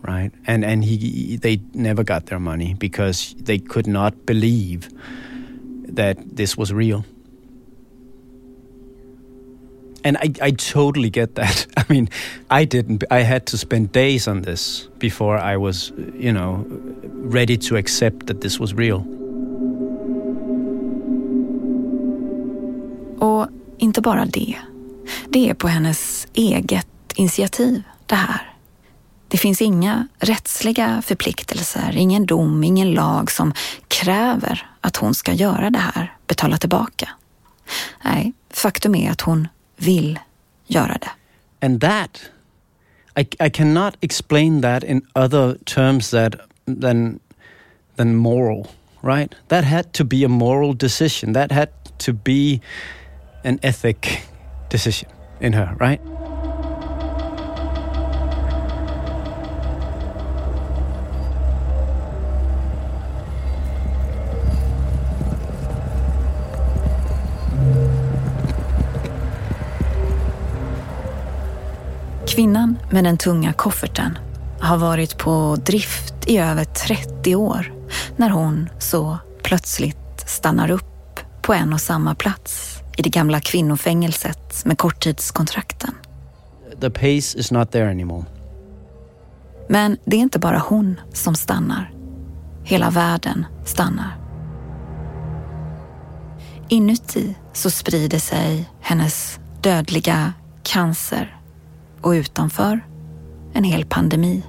right? 0.02 0.30
And 0.46 0.64
and 0.64 0.84
he 0.84 1.36
they 1.36 1.60
never 1.74 2.04
got 2.04 2.26
their 2.26 2.40
money 2.40 2.74
because 2.74 3.34
they 3.38 3.58
could 3.58 3.86
not 3.86 4.26
believe 4.26 4.88
that 5.94 6.16
this 6.36 6.56
was 6.56 6.72
real. 6.72 7.04
And 10.04 10.16
I, 10.16 10.32
I 10.40 10.50
totally 10.50 11.10
get 11.10 11.34
that. 11.36 11.66
I 11.76 11.84
mean, 11.88 12.08
I 12.50 12.64
didn't. 12.64 13.04
I 13.10 13.20
had 13.20 13.46
to 13.46 13.58
spend 13.58 13.92
days 13.92 14.28
on 14.28 14.42
this 14.42 14.88
before 14.98 15.38
I 15.38 15.56
was, 15.56 15.92
you 16.18 16.32
know, 16.32 16.64
ready 17.32 17.56
to 17.56 17.76
accept 17.76 18.26
that 18.26 18.40
this 18.40 18.58
was 18.58 18.74
real. 18.74 19.04
Och 23.18 23.48
inte 23.78 24.00
bara 24.00 24.24
det. 24.26 24.56
Det 25.28 25.50
är 25.50 25.54
på 25.54 25.68
hennes 25.68 26.26
eget 26.32 26.86
initiativ 27.14 27.82
det 28.06 28.14
här. 28.14 28.52
Det 29.28 29.38
finns 29.38 29.62
inga 29.62 30.08
rättsliga 30.18 31.02
förpliktelser, 31.02 31.96
ingen 31.96 32.26
dom, 32.26 32.64
ingen 32.64 32.90
lag 32.92 33.30
som 33.30 33.52
kräver 33.88 34.66
att 34.80 34.96
hon 34.96 35.14
ska 35.14 35.32
göra 35.32 35.70
det 35.70 35.78
här, 35.78 36.16
betala 36.26 36.56
tillbaka. 36.56 37.08
Nej, 38.04 38.32
faktum 38.50 38.94
är 38.94 39.10
att 39.10 39.20
hon 39.20 39.48
vill 39.76 40.18
göra 40.66 40.98
det. 41.00 41.10
And 41.66 41.80
that, 41.80 42.22
I, 43.18 43.46
I 43.46 43.50
cannot 43.50 43.94
explain 44.00 44.62
that 44.62 44.84
in 44.84 45.06
other 45.14 45.54
terms 45.64 46.10
that 46.10 46.34
than 46.80 47.20
than 47.96 48.16
moral, 48.16 48.66
right? 49.00 49.34
That 49.48 49.64
had 49.64 49.92
to 49.92 50.04
be 50.04 50.24
a 50.24 50.28
moral 50.28 50.78
decision. 50.78 51.32
That 51.32 51.52
had 51.52 51.68
to 51.98 52.12
be 52.12 52.60
an 53.44 53.58
ethic 53.62 54.22
decision 54.72 55.10
in 55.40 55.52
her, 55.52 55.76
right? 55.80 56.00
Kvinnan 72.28 72.78
med 72.90 73.04
den 73.04 73.18
tunga 73.18 73.52
kofferten 73.52 74.18
har 74.60 74.76
varit 74.76 75.18
på 75.18 75.56
drift 75.66 76.14
i 76.26 76.38
över 76.38 76.64
30 76.64 77.36
år 77.36 77.72
när 78.16 78.30
hon 78.30 78.68
så 78.78 79.18
plötsligt 79.42 80.24
stannar 80.26 80.70
upp 80.70 81.20
på 81.42 81.54
en 81.54 81.72
och 81.72 81.80
samma 81.80 82.14
plats 82.14 82.71
i 82.96 83.02
det 83.02 83.08
gamla 83.08 83.40
kvinnofängelset 83.40 84.64
med 84.64 84.78
korttidskontrakten. 84.78 85.94
The 86.80 86.90
pace 86.90 87.38
is 87.38 87.50
not 87.50 87.70
there 87.70 87.90
anymore. 87.90 88.24
Men 89.68 89.96
det 90.04 90.16
är 90.16 90.20
inte 90.20 90.38
bara 90.38 90.58
hon 90.58 91.00
som 91.12 91.34
stannar. 91.34 91.92
Hela 92.64 92.90
världen 92.90 93.46
stannar. 93.64 94.16
Inuti 96.68 97.34
så 97.52 97.70
sprider 97.70 98.18
sig 98.18 98.70
hennes 98.80 99.40
dödliga 99.60 100.32
cancer 100.62 101.36
och 102.00 102.10
utanför 102.10 102.80
en 103.52 103.64
hel 103.64 103.84
pandemi. 103.84 104.42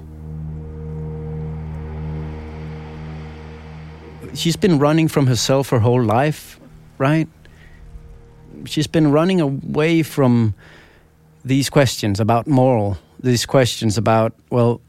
She's 4.34 4.60
been 4.60 4.80
running 4.80 5.10
from 5.10 5.28
herself 5.28 5.72
her 5.72 5.80
whole 5.80 6.26
life, 6.26 6.60
right? 6.98 7.30
She's 8.66 8.88
been 8.88 9.12
running 9.12 9.42
away 9.42 10.04
from 10.04 10.54
these 11.46 11.70
questions 11.70 12.20
about 12.20 12.48
moral, 12.48 12.98
these 13.20 13.46
questions 13.46 13.98
about, 13.98 14.34
well, 14.50 14.82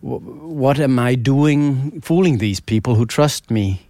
what 0.00 0.78
am 0.80 0.98
I 0.98 1.14
doing 1.14 2.00
fooling 2.00 2.38
these 2.38 2.60
people 2.60 2.94
who 2.94 3.06
trust 3.06 3.50
me? 3.50 3.86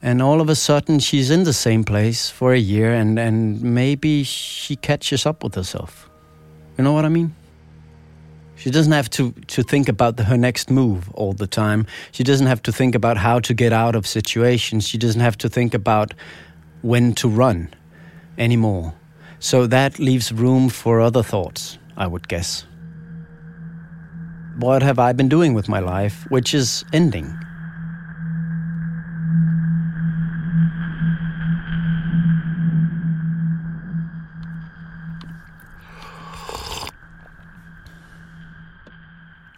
And 0.00 0.20
all 0.20 0.40
of 0.40 0.48
a 0.48 0.54
sudden, 0.54 0.98
she's 0.98 1.30
in 1.30 1.44
the 1.44 1.52
same 1.52 1.84
place 1.84 2.28
for 2.28 2.52
a 2.52 2.58
year, 2.58 2.92
and, 2.92 3.18
and 3.18 3.62
maybe 3.62 4.24
she 4.24 4.74
catches 4.74 5.26
up 5.26 5.44
with 5.44 5.54
herself. 5.54 6.10
You 6.76 6.84
know 6.84 6.92
what 6.92 7.04
I 7.04 7.08
mean? 7.08 7.34
She 8.56 8.70
doesn't 8.70 8.92
have 8.92 9.10
to, 9.10 9.32
to 9.48 9.62
think 9.62 9.88
about 9.88 10.16
the, 10.16 10.24
her 10.24 10.36
next 10.36 10.70
move 10.70 11.10
all 11.14 11.32
the 11.32 11.46
time. 11.46 11.86
She 12.10 12.24
doesn't 12.24 12.46
have 12.46 12.62
to 12.62 12.72
think 12.72 12.94
about 12.94 13.16
how 13.16 13.40
to 13.40 13.54
get 13.54 13.72
out 13.72 13.94
of 13.94 14.06
situations. 14.06 14.86
She 14.86 14.98
doesn't 14.98 15.20
have 15.20 15.36
to 15.38 15.48
think 15.48 15.74
about 15.74 16.14
when 16.82 17.14
to 17.14 17.28
run 17.28 17.72
anymore. 18.38 18.94
So 19.38 19.66
that 19.66 19.98
leaves 19.98 20.30
room 20.30 20.68
for 20.68 21.00
other 21.00 21.22
thoughts, 21.22 21.78
I 21.96 22.06
would 22.06 22.28
guess. 22.28 22.66
What 24.58 24.82
have 24.82 24.98
I 24.98 25.12
been 25.12 25.28
doing 25.28 25.54
with 25.54 25.68
my 25.68 25.80
life, 25.80 26.26
which 26.28 26.54
is 26.54 26.84
ending? 26.92 27.38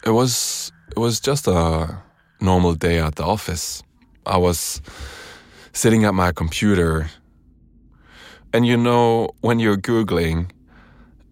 It 0.07 0.11
was 0.11 0.71
it 0.91 0.99
was 0.99 1.19
just 1.19 1.49
a 1.49 1.99
normal 2.41 2.75
day 2.75 2.99
at 2.99 3.17
the 3.17 3.25
office. 3.25 3.83
I 4.27 4.37
was 4.37 4.81
sitting 5.75 6.05
at 6.05 6.15
my 6.15 6.33
computer 6.33 7.11
and 8.53 8.67
you 8.67 8.77
know 8.77 9.29
when 9.41 9.59
you're 9.59 9.77
googling 9.77 10.47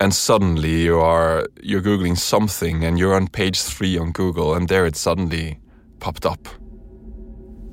and 0.00 0.12
suddenly 0.12 0.82
you 0.82 1.00
are 1.00 1.46
you're 1.62 1.82
googling 1.82 2.16
something 2.16 2.84
and 2.84 2.98
you're 2.98 3.14
on 3.14 3.28
page 3.28 3.62
3 3.62 3.98
on 3.98 4.12
Google 4.12 4.54
and 4.54 4.68
there 4.68 4.86
it 4.86 4.96
suddenly 4.96 5.58
popped 6.00 6.26
up. 6.26 6.48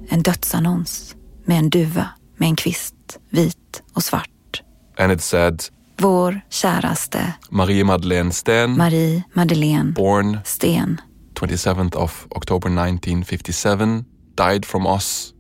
En 0.10 0.22
dödsannons 0.24 1.16
med 1.46 1.58
en 1.58 1.70
duva 1.70 2.10
med 2.38 2.48
en 2.50 2.56
kvist, 2.56 3.20
vit 3.30 3.84
och 3.94 4.04
svart. 4.04 4.62
And 4.98 5.12
it 5.12 5.22
said 5.22 5.64
Vår 5.98 6.42
käraste 6.50 7.34
Marie 7.50 7.84
Madeleine 7.84 8.32
Sten 8.32 8.78
Marie 8.78 9.24
Madeleine 9.34 9.92
born 9.92 10.38
Sten 10.46 11.02
27th 11.34 11.96
of 11.96 12.28
October 12.32 12.70
1957 12.70 14.06
died 14.36 14.66
from 14.66 14.88
us. 14.88 15.34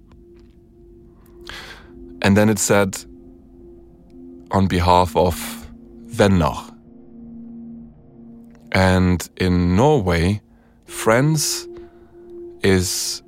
And 2.21 2.35
then 2.35 2.49
it 2.49 2.59
said 2.59 2.97
on 4.51 4.67
behalf 4.67 5.15
of 5.15 5.35
Venner. 6.07 6.55
And 8.71 9.29
in 9.37 9.75
Norway, 9.75 10.41
friends 10.85 11.67
is 12.63 13.23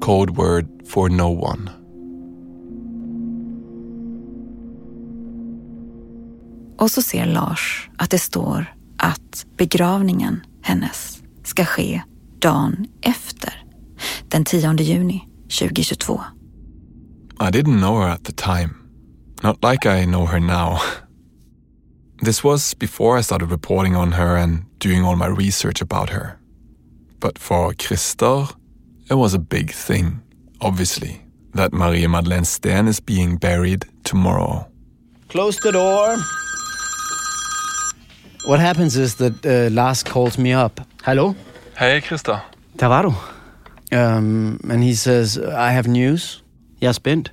code 0.00 0.30
word 0.36 0.66
for 0.86 1.08
no 1.08 1.28
one. 1.28 1.70
Och 6.78 6.90
så 6.90 7.02
ser 7.02 7.26
Lars 7.26 7.90
att 7.96 8.10
det 8.10 8.18
står 8.18 8.74
att 8.96 9.46
begravningen 9.56 10.40
hennes 10.62 11.22
ska 11.44 11.64
ske 11.64 12.02
dagen 12.38 12.86
efter, 13.02 13.64
den 14.28 14.44
10 14.44 14.74
juni 14.74 15.28
2022. 15.60 16.20
I 17.42 17.50
didn't 17.50 17.80
know 17.80 17.96
her 18.02 18.08
at 18.08 18.24
the 18.24 18.32
time. 18.32 18.74
Not 19.42 19.62
like 19.62 19.86
I 19.86 20.04
know 20.04 20.26
her 20.26 20.40
now. 20.40 20.80
This 22.22 22.44
was 22.44 22.74
before 22.74 23.16
I 23.16 23.22
started 23.22 23.50
reporting 23.50 23.96
on 23.96 24.12
her 24.12 24.36
and 24.36 24.64
doing 24.78 25.02
all 25.04 25.16
my 25.16 25.26
research 25.26 25.80
about 25.80 26.10
her. 26.10 26.38
But 27.18 27.38
for 27.38 27.72
Christer, 27.72 28.46
it 29.08 29.14
was 29.14 29.32
a 29.32 29.38
big 29.38 29.70
thing, 29.70 30.20
obviously, 30.60 31.22
that 31.54 31.72
Marie 31.72 32.06
Madeleine 32.06 32.44
Sten 32.44 32.88
is 32.88 33.00
being 33.00 33.38
buried 33.38 33.86
tomorrow. 34.04 34.66
Close 35.30 35.56
the 35.62 35.72
door. 35.72 36.18
What 38.44 38.60
happens 38.60 38.96
is 38.96 39.14
that 39.14 39.46
uh, 39.46 39.70
Lars 39.74 40.02
calls 40.02 40.36
me 40.36 40.52
up. 40.52 40.80
Hello? 41.02 41.34
Hey, 41.74 42.02
Christer. 42.02 42.40
Där 42.76 42.88
var 42.88 43.02
du. 43.02 43.14
Um, 43.96 44.60
and 44.70 44.84
he 44.84 44.94
says, 44.94 45.38
I 45.38 45.72
have 45.72 45.88
news. 45.88 46.42
Är 46.80 46.92
spänd. 46.92 47.30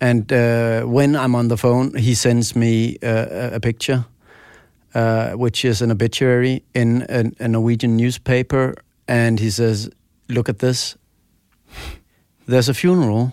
And 0.00 0.32
uh, 0.32 0.82
when 0.82 1.16
I'm 1.16 1.34
on 1.34 1.48
the 1.48 1.56
phone, 1.56 1.94
he 1.98 2.14
sends 2.14 2.54
me 2.54 2.98
uh, 3.02 3.56
a 3.56 3.60
picture, 3.60 4.04
uh, 4.94 5.30
which 5.32 5.64
is 5.64 5.82
an 5.82 5.90
obituary 5.90 6.62
in 6.74 7.02
a, 7.08 7.44
a 7.44 7.48
Norwegian 7.48 7.96
newspaper. 7.96 8.74
And 9.08 9.40
he 9.40 9.50
says, 9.50 9.90
Look 10.28 10.48
at 10.48 10.58
this. 10.58 10.96
There's 12.48 12.68
a 12.68 12.74
funeral, 12.74 13.32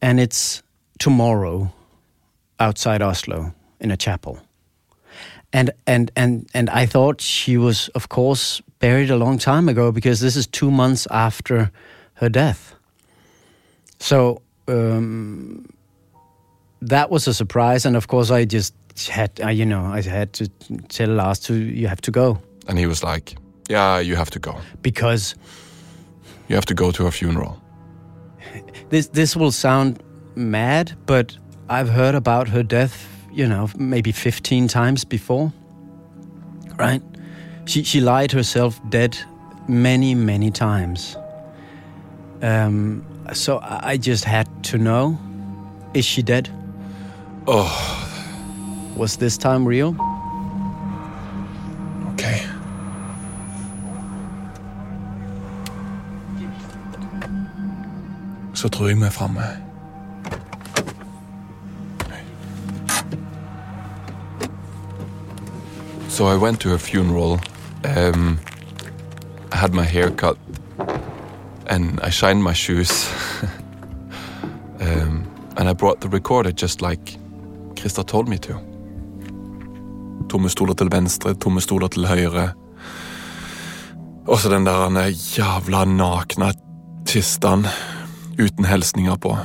and 0.00 0.20
it's 0.20 0.62
tomorrow 0.98 1.72
outside 2.58 3.02
Oslo 3.02 3.52
in 3.80 3.90
a 3.90 3.96
chapel. 3.96 4.38
And 5.52 5.70
and 5.86 6.10
and 6.14 6.48
and 6.54 6.70
I 6.70 6.86
thought 6.86 7.20
she 7.20 7.56
was, 7.56 7.88
of 7.94 8.08
course, 8.08 8.62
buried 8.78 9.10
a 9.10 9.16
long 9.16 9.38
time 9.38 9.68
ago 9.68 9.92
because 9.92 10.20
this 10.20 10.36
is 10.36 10.46
two 10.46 10.70
months 10.70 11.06
after 11.10 11.70
her 12.14 12.28
death. 12.28 12.74
So 14.00 14.40
um, 14.66 15.64
that 16.82 17.10
was 17.10 17.28
a 17.28 17.34
surprise, 17.34 17.86
and 17.86 17.96
of 17.96 18.06
course, 18.08 18.30
I 18.30 18.44
just 18.46 18.74
had, 19.08 19.30
uh, 19.44 19.48
you 19.50 19.64
know, 19.66 19.84
I 19.84 20.02
had 20.02 20.32
to 20.32 20.48
tell 20.88 21.08
Lars 21.10 21.38
to, 21.40 21.54
you 21.54 21.86
have 21.88 22.00
to 22.02 22.10
go 22.10 22.38
And 22.68 22.78
he 22.78 22.86
was 22.86 23.02
like, 23.02 23.36
Yeah, 23.68 24.00
you 24.00 24.16
have 24.16 24.30
to 24.30 24.38
go. 24.38 24.54
because 24.82 25.34
You 26.48 26.56
have 26.56 26.66
to 26.66 26.74
go 26.74 26.90
to 26.92 27.06
a 27.06 27.10
funeral. 27.10 27.56
this 28.88 29.08
this 29.08 29.36
will 29.36 29.52
sound 29.52 30.02
mad, 30.34 30.92
but 31.06 31.38
I've 31.68 31.88
heard 31.88 32.14
about 32.14 32.48
her 32.48 32.62
death, 32.62 33.06
you 33.32 33.46
know, 33.46 33.68
maybe 33.78 34.12
15 34.12 34.68
times 34.68 35.04
before. 35.04 35.52
Right? 36.78 37.02
She 37.66 37.84
she 37.84 38.00
lied 38.00 38.32
herself 38.32 38.80
dead 38.90 39.16
many 39.68 40.14
many 40.14 40.50
times. 40.50 41.16
Um, 42.42 43.04
so 43.32 43.58
I 43.58 43.92
I 43.92 43.96
just 43.96 44.24
had 44.24 44.46
to 44.64 44.78
know: 44.78 45.18
is 45.94 46.04
she 46.04 46.22
dead? 46.22 46.48
Oh, 47.46 48.00
Was 48.96 49.16
this 49.16 49.38
time 49.38 49.66
real? 49.66 49.96
Okej. 52.12 52.40
Så 58.54 58.68
tror 58.68 58.88
jeg 58.88 58.96
vi 58.96 59.02
er 59.02 59.10
framme. 59.10 59.40
So 66.08 66.26
I 66.26 66.36
went 66.36 66.60
to 66.60 66.68
her 66.68 66.78
funeral. 66.78 67.40
Um, 67.84 68.38
I 69.52 69.56
had 69.56 69.72
my 69.72 69.84
hair 69.84 70.10
cut 70.10 70.36
and 71.70 72.00
I 72.00 72.10
shined 72.10 72.42
my 72.42 72.52
shoes. 72.52 73.08
um, 74.80 75.30
and 75.56 75.68
I 75.68 75.72
brought 75.72 76.00
the 76.00 76.08
recorder 76.08 76.52
just 76.52 76.82
like 76.82 77.16
Krista 77.76 78.06
told 78.06 78.28
me 78.28 78.38
to. 78.38 78.54
Tomme 80.28 80.50
stoler 80.50 80.74
til 80.74 80.90
venstre, 80.92 81.34
tomme 81.34 81.60
stoler 81.60 81.88
til 81.88 82.06
høyre. 82.06 82.52
Og 84.26 84.38
så 84.38 84.50
den 84.50 84.66
der 84.66 85.06
jævla 85.36 85.84
nakne 85.84 86.52
kistan 87.06 87.66
uten 88.38 88.64
hilsninger 88.64 89.16
på. 89.16 89.36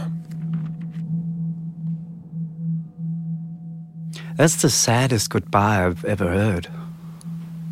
That's 4.37 4.57
the 4.57 4.69
saddest 4.69 5.29
goodbye 5.29 5.87
I've 5.87 6.03
ever 6.03 6.29
heard. 6.29 6.67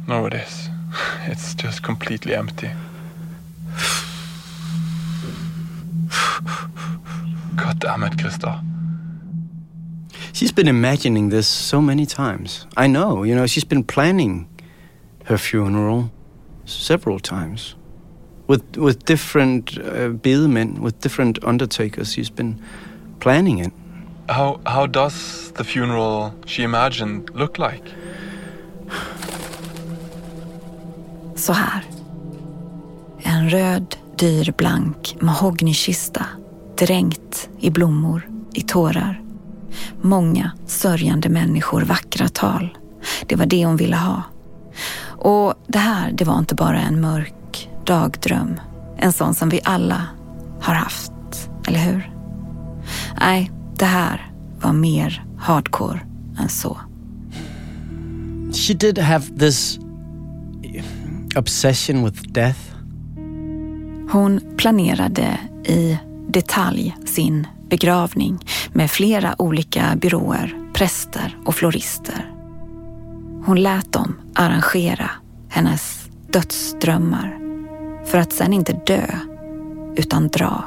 No, 0.08 0.26
it 0.26 0.34
is. 0.34 0.70
It's 1.28 1.56
just 1.56 1.82
completely 1.84 2.34
empty. 2.34 2.70
Damn 7.84 8.04
it, 8.04 8.18
Christer. 8.18 8.64
She's 10.32 10.54
been 10.54 10.68
imagining 10.68 11.30
this 11.30 11.48
so 11.48 11.82
many 11.82 12.06
times. 12.06 12.66
I 12.78 12.88
know, 12.88 13.24
you 13.24 13.36
know, 13.36 13.46
she's 13.46 13.66
been 13.66 13.84
planning 13.84 14.48
her 15.26 15.38
funeral 15.38 16.10
several 16.66 17.20
times 17.20 17.76
with 18.48 18.64
with 18.78 19.06
different 19.06 19.78
uh, 19.78 20.10
bedemen, 20.22 20.80
with 20.80 21.02
different 21.02 21.44
undertakers. 21.44 22.14
She's 22.14 22.32
been 22.32 22.56
planning 23.20 23.60
it. 23.60 23.74
How 24.30 24.60
how 24.66 24.88
does 24.88 25.52
the 25.52 25.64
funeral 25.64 26.34
she 26.46 26.64
imagined 26.64 27.30
look 27.34 27.58
like? 27.58 27.84
Så 31.36 31.54
här. 31.54 31.84
En 33.24 33.50
röd, 33.50 33.98
dyr, 34.18 34.52
blank 34.52 35.22
mahognykista 35.22 36.26
dränkt 36.86 37.50
i 37.60 37.70
blommor, 37.70 38.30
i 38.54 38.62
tårar. 38.62 39.22
Många 40.02 40.52
sörjande 40.66 41.30
människor, 41.30 41.82
vackra 41.82 42.28
tal. 42.28 42.78
Det 43.28 43.36
var 43.36 43.46
det 43.46 43.66
hon 43.66 43.78
ville 43.78 43.96
ha. 43.96 44.24
Och 45.06 45.54
det 45.68 45.80
här, 45.80 46.12
det 46.12 46.26
var 46.26 46.40
inte 46.40 46.56
bara 46.56 46.82
en 46.82 47.02
mörk 47.02 47.70
dagdröm. 47.86 48.60
En 48.98 49.14
sån 49.14 49.34
som 49.34 49.50
vi 49.50 49.60
alla 49.64 50.08
har 50.62 50.74
haft, 50.74 51.12
eller 51.68 51.80
hur? 51.80 52.12
Nej, 53.20 53.52
det 53.78 53.86
här 53.86 54.32
var 54.62 54.74
mer 54.74 55.26
hardcore 55.38 56.00
än 56.40 56.50
så. 56.50 56.78
She 58.54 58.74
did 58.74 59.00
have 59.00 59.26
this 59.40 59.80
obsession 61.36 62.06
with 62.06 62.24
death. 62.24 62.60
Hon 64.12 64.42
planerade 64.58 65.40
i 65.66 65.98
detalj 66.34 66.96
sin 67.06 67.48
begravning 67.70 68.46
med 68.74 68.92
flera 68.92 69.42
olika 69.42 69.98
byråer, 70.02 70.56
präster 70.74 71.38
och 71.46 71.56
florister. 71.56 72.32
Hon 73.46 73.62
lät 73.62 73.94
dem 73.94 74.16
arrangera 74.36 75.10
hennes 75.50 76.10
dödsdrömmar 76.30 77.38
för 78.06 78.18
att 78.18 78.34
sen 78.34 78.54
inte 78.54 78.82
dö, 78.86 79.06
utan 79.96 80.28
dra. 80.28 80.64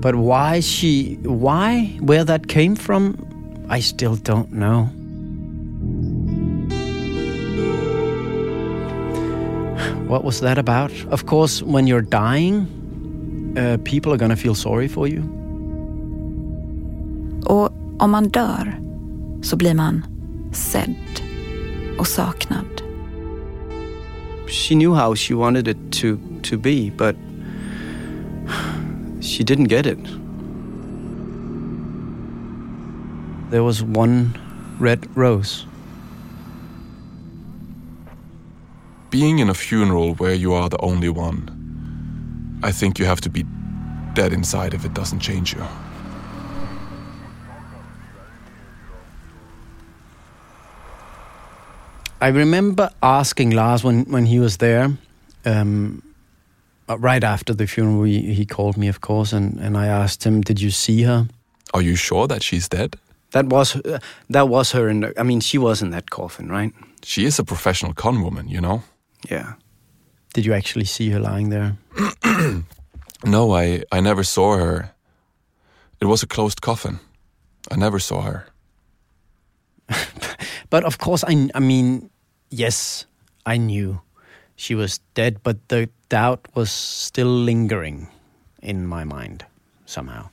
But 0.00 0.14
why 0.14 0.62
she, 0.62 1.16
why, 1.22 1.98
where 2.00 2.24
that 2.24 2.48
came 2.48 2.76
from, 2.76 3.16
I 3.78 3.82
still 3.82 4.16
don't 4.16 4.50
know. 4.50 4.97
What 10.08 10.24
was 10.24 10.40
that 10.40 10.58
about? 10.58 10.90
Of 11.10 11.26
course, 11.26 11.62
when 11.62 11.86
you're 11.86 12.00
dying, 12.00 12.66
uh, 13.58 13.76
people 13.84 14.10
are 14.12 14.16
gonna 14.16 14.36
feel 14.36 14.54
sorry 14.54 14.88
for 14.88 15.06
you. 15.06 15.22
Och 17.44 17.72
om 17.98 18.10
man 18.10 18.28
dör 18.28 18.80
så 19.42 19.56
blir 19.56 19.74
man 19.74 20.06
sedd 20.52 21.22
och 21.98 22.06
saknad. 22.06 22.82
She 24.46 24.74
knew 24.74 24.94
how 24.94 25.14
she 25.14 25.34
wanted 25.34 25.68
it 25.68 25.76
to, 25.90 26.18
to 26.42 26.56
be, 26.56 26.90
but 26.90 27.16
she 29.20 29.44
didn't 29.44 29.68
get 29.68 29.86
it. 29.86 29.98
There 33.50 33.62
was 33.62 33.82
one 33.82 34.30
red 34.80 35.06
rose. 35.14 35.66
Being 39.10 39.38
in 39.38 39.48
a 39.48 39.54
funeral 39.54 40.14
where 40.14 40.34
you 40.34 40.52
are 40.52 40.68
the 40.68 40.80
only 40.80 41.08
one, 41.08 42.60
I 42.62 42.72
think 42.72 42.98
you 42.98 43.06
have 43.06 43.20
to 43.22 43.30
be 43.30 43.44
dead 44.14 44.32
inside 44.32 44.74
if 44.74 44.84
it 44.84 44.92
doesn't 44.94 45.20
change 45.20 45.54
you. 45.54 45.64
I 52.20 52.28
remember 52.28 52.90
asking 53.00 53.50
Lars 53.52 53.84
when, 53.84 54.04
when 54.06 54.26
he 54.26 54.40
was 54.40 54.56
there, 54.56 54.90
um, 55.44 56.02
uh, 56.88 56.98
right 56.98 57.22
after 57.22 57.54
the 57.54 57.66
funeral, 57.66 58.02
he, 58.02 58.34
he 58.34 58.44
called 58.44 58.76
me, 58.76 58.88
of 58.88 59.00
course, 59.00 59.32
and, 59.32 59.58
and 59.60 59.76
I 59.76 59.86
asked 59.86 60.24
him, 60.24 60.40
"Did 60.40 60.60
you 60.60 60.70
see 60.70 61.02
her?" 61.02 61.28
Are 61.72 61.82
you 61.82 61.96
sure 61.96 62.26
that 62.26 62.42
she's 62.42 62.68
dead? 62.68 62.96
That 63.30 63.46
was 63.46 63.76
uh, 63.76 64.00
that 64.30 64.48
was 64.48 64.72
her. 64.72 64.88
In 64.88 65.00
the, 65.00 65.12
I 65.20 65.22
mean, 65.22 65.40
she 65.40 65.58
was 65.58 65.80
in 65.80 65.90
that 65.90 66.10
coffin, 66.10 66.48
right? 66.50 66.72
She 67.04 67.24
is 67.24 67.38
a 67.38 67.44
professional 67.44 67.92
con 67.94 68.22
woman, 68.22 68.48
you 68.48 68.60
know? 68.60 68.82
Yeah. 69.30 69.54
Did 70.34 70.46
you 70.46 70.54
actually 70.54 70.84
see 70.84 71.10
her 71.10 71.20
lying 71.20 71.50
there? 71.50 71.76
No, 73.24 73.52
I, 73.52 73.82
I 73.90 74.00
never 74.00 74.22
saw 74.22 74.56
her. 74.56 74.92
It 76.00 76.06
was 76.06 76.22
a 76.22 76.26
closed 76.26 76.60
coffin. 76.60 77.00
I 77.70 77.76
never 77.76 77.98
saw 77.98 78.22
her. 78.22 78.46
But 80.70 80.84
of 80.84 80.98
course, 80.98 81.24
I, 81.26 81.48
I 81.54 81.60
mean, 81.60 82.10
yes, 82.50 83.06
I 83.46 83.56
knew 83.56 84.02
she 84.54 84.74
was 84.74 85.00
dead, 85.14 85.42
but 85.42 85.56
the 85.68 85.88
doubt 86.10 86.46
was 86.54 86.70
still 86.70 87.44
lingering 87.44 88.08
in 88.62 88.86
my 88.86 89.02
mind 89.02 89.46
somehow. 89.86 90.28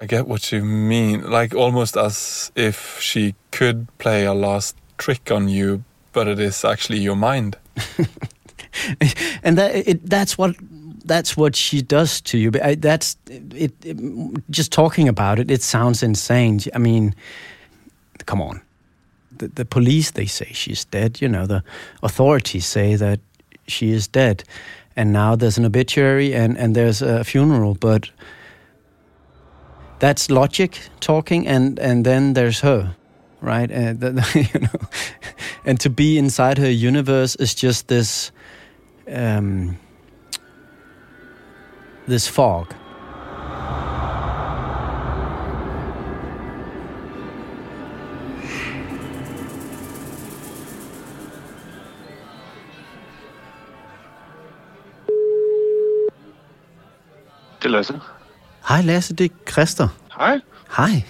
I 0.00 0.06
get 0.06 0.28
what 0.28 0.52
you 0.52 0.64
mean. 0.64 1.28
Like 1.28 1.54
almost 1.54 1.96
as 1.96 2.52
if 2.54 3.00
she 3.00 3.34
could 3.50 3.88
play 3.98 4.24
a 4.24 4.32
last 4.32 4.76
trick 4.96 5.30
on 5.30 5.48
you, 5.48 5.82
but 6.12 6.28
it 6.28 6.38
is 6.38 6.64
actually 6.64 7.00
your 7.00 7.16
mind. 7.16 7.56
and 9.42 9.58
that 9.58 9.74
it, 9.74 10.08
that's 10.08 10.38
what 10.38 10.56
that's 11.04 11.36
what 11.36 11.54
she 11.54 11.82
does 11.82 12.20
to 12.22 12.38
you. 12.38 12.50
But 12.50 12.80
that's 12.80 13.16
it, 13.28 13.72
it. 13.84 14.50
Just 14.50 14.72
talking 14.72 15.08
about 15.08 15.38
it, 15.38 15.50
it 15.50 15.62
sounds 15.62 16.02
insane. 16.02 16.60
I 16.74 16.78
mean, 16.78 17.14
come 18.26 18.40
on. 18.40 18.62
The, 19.36 19.48
the 19.48 19.64
police 19.64 20.12
they 20.12 20.26
say 20.26 20.50
she's 20.52 20.84
dead. 20.84 21.20
You 21.20 21.28
know, 21.28 21.46
the 21.46 21.62
authorities 22.02 22.66
say 22.66 22.96
that 22.96 23.20
she 23.66 23.90
is 23.90 24.08
dead, 24.08 24.44
and 24.96 25.12
now 25.12 25.36
there's 25.36 25.58
an 25.58 25.64
obituary 25.64 26.34
and 26.34 26.56
and 26.58 26.74
there's 26.74 27.02
a 27.02 27.24
funeral. 27.24 27.74
But 27.74 28.10
that's 29.98 30.30
logic 30.30 30.80
talking, 31.00 31.46
and 31.46 31.78
and 31.78 32.04
then 32.04 32.34
there's 32.34 32.60
her, 32.60 32.94
right? 33.44 33.70
Uh, 33.70 33.74
and 33.74 34.02
you 34.34 34.60
know, 34.60 34.80
and 35.64 35.80
to 35.80 35.90
be 35.90 36.18
inside 36.18 36.58
her 36.58 36.70
universe 36.70 37.36
is 37.36 37.54
just 37.54 37.88
this. 37.88 38.32
Um, 39.06 39.76
this 42.06 42.28
fog. 42.28 42.66
Det 57.58 57.68
är 57.68 57.72
Lasse. 57.72 58.00
Hej 58.62 58.82
Lasse, 58.82 59.14
det 59.14 59.24
är 59.24 59.30
Christer. 59.52 59.88
Hej. 60.10 60.40
Hej. 60.68 61.06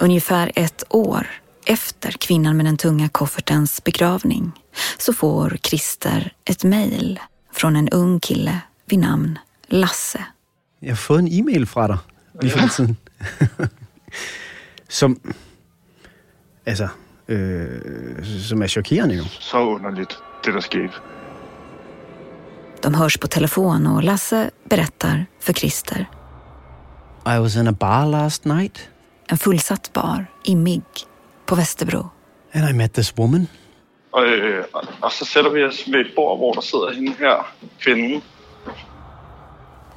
Ungefär 0.00 0.52
ett 0.54 0.84
år 0.88 1.26
efter 1.66 2.10
kvinnan 2.10 2.56
med 2.56 2.66
den 2.66 2.76
tunga 2.76 3.08
koffertens 3.08 3.84
begravning 3.84 4.52
så 4.98 5.12
får 5.12 5.58
Christer 5.62 6.32
ett 6.44 6.64
mejl 6.64 7.20
från 7.52 7.76
en 7.76 7.88
ung 7.88 8.20
kille 8.20 8.60
vid 8.86 8.98
namn 8.98 9.38
Lasse. 9.68 10.24
Har 10.88 10.94
fået 10.94 11.18
en 11.18 11.28
e-mail 11.28 11.66
fra 11.66 11.86
dig 11.88 11.98
lidt 12.42 12.72
siden. 12.72 12.96
som, 14.88 15.20
altså, 16.66 16.88
øh, 17.28 18.24
som 18.48 18.62
er 18.62 18.66
chokerende 18.66 19.14
jo. 19.14 19.24
Så 19.24 19.58
underligt, 19.58 20.18
det 20.44 20.54
der 20.54 20.60
skete. 20.60 20.92
De 22.82 22.94
hörs 22.94 23.18
på 23.18 23.26
telefon 23.26 23.86
och 23.86 24.02
Lasse 24.02 24.50
berättar 24.70 25.26
för 25.40 25.52
Christer. 25.52 26.06
I 27.26 27.38
was 27.38 27.56
in 27.56 27.68
a 27.68 27.72
bar 27.72 28.06
last 28.06 28.44
night. 28.44 28.88
En 29.30 29.38
fullsatt 29.38 29.92
bar 29.92 30.26
i 30.44 30.56
MIG 30.56 30.84
på 31.46 31.54
Västerbro. 31.54 32.10
And 32.52 32.70
I 32.70 32.72
met 32.72 32.92
this 32.94 33.14
woman. 33.16 33.48
Og, 34.10 34.24
øh, 34.24 34.64
og 35.00 35.12
så 35.12 35.24
sætter 35.24 35.50
vi 35.50 35.64
os 35.64 35.84
ved 35.86 36.00
et 36.00 36.12
bord, 36.16 36.38
hvor 36.38 36.52
der 36.52 36.60
sidder 36.60 36.94
hende 36.94 37.14
her, 37.18 37.54
kvinden. 37.78 38.22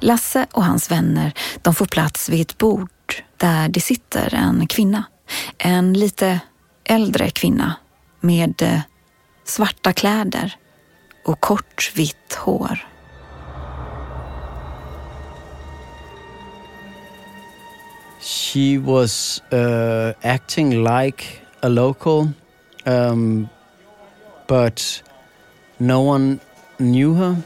Lasse 0.00 0.46
och 0.52 0.64
hans 0.64 0.90
vänner 0.90 1.32
de 1.62 1.74
får 1.74 1.86
plats 1.86 2.28
vid 2.28 2.40
ett 2.40 2.58
bord 2.58 2.90
där 3.36 3.68
det 3.68 3.80
sitter 3.80 4.34
en 4.34 4.66
kvinna. 4.66 5.04
En 5.58 5.92
lite 5.92 6.40
äldre 6.84 7.30
kvinna 7.30 7.74
med 8.20 8.62
eh, 8.62 8.80
svarta 9.44 9.92
kläder 9.92 10.54
och 11.24 11.40
kort 11.40 11.92
vitt 11.94 12.34
hår. 12.34 12.91
She 18.22 18.78
was 18.78 19.42
uh, 19.52 20.12
acting 20.22 20.84
like 20.84 21.24
a 21.60 21.68
local, 21.68 22.28
um, 22.86 23.48
but 24.46 25.02
no 25.78 26.00
one 26.02 26.38
knew 26.78 27.14
her. 27.14 27.36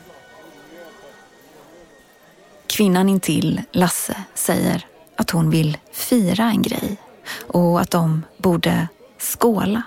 Kvinnan 2.66 3.08
intill, 3.08 3.62
Lasse, 3.72 4.16
säger 4.34 4.86
att 5.16 5.30
hon 5.30 5.50
vill 5.50 5.78
fira 5.92 6.44
en 6.44 6.62
grej 6.62 6.96
och 7.46 7.80
att 7.80 7.90
de 7.90 8.22
borde 8.38 8.88
skåla. 9.18 9.82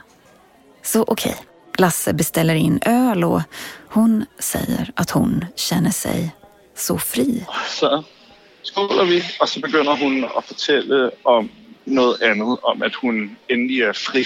Så 0.83 1.01
okej, 1.01 1.31
okay. 1.31 1.45
Lasse 1.77 2.13
beställer 2.13 2.55
in 2.55 2.79
öl 2.85 3.23
och 3.23 3.41
hon 3.89 4.25
säger 4.39 4.91
att 4.95 5.09
hon 5.09 5.45
känner 5.55 5.91
sig 5.91 6.35
så 6.75 6.97
fri. 6.97 7.45
Så 7.79 8.03
skåler 8.71 9.05
vi, 9.05 9.23
och 9.39 9.49
så 9.49 9.59
börjar 9.59 9.97
hon 9.97 10.23
att 10.23 10.67
berätta 10.67 11.11
om 11.23 11.49
något 11.83 12.21
annat, 12.21 12.59
om 12.63 12.81
att 12.81 12.95
hon 12.95 13.35
äntligen 13.47 13.89
är 13.89 13.93
fri. 13.93 14.25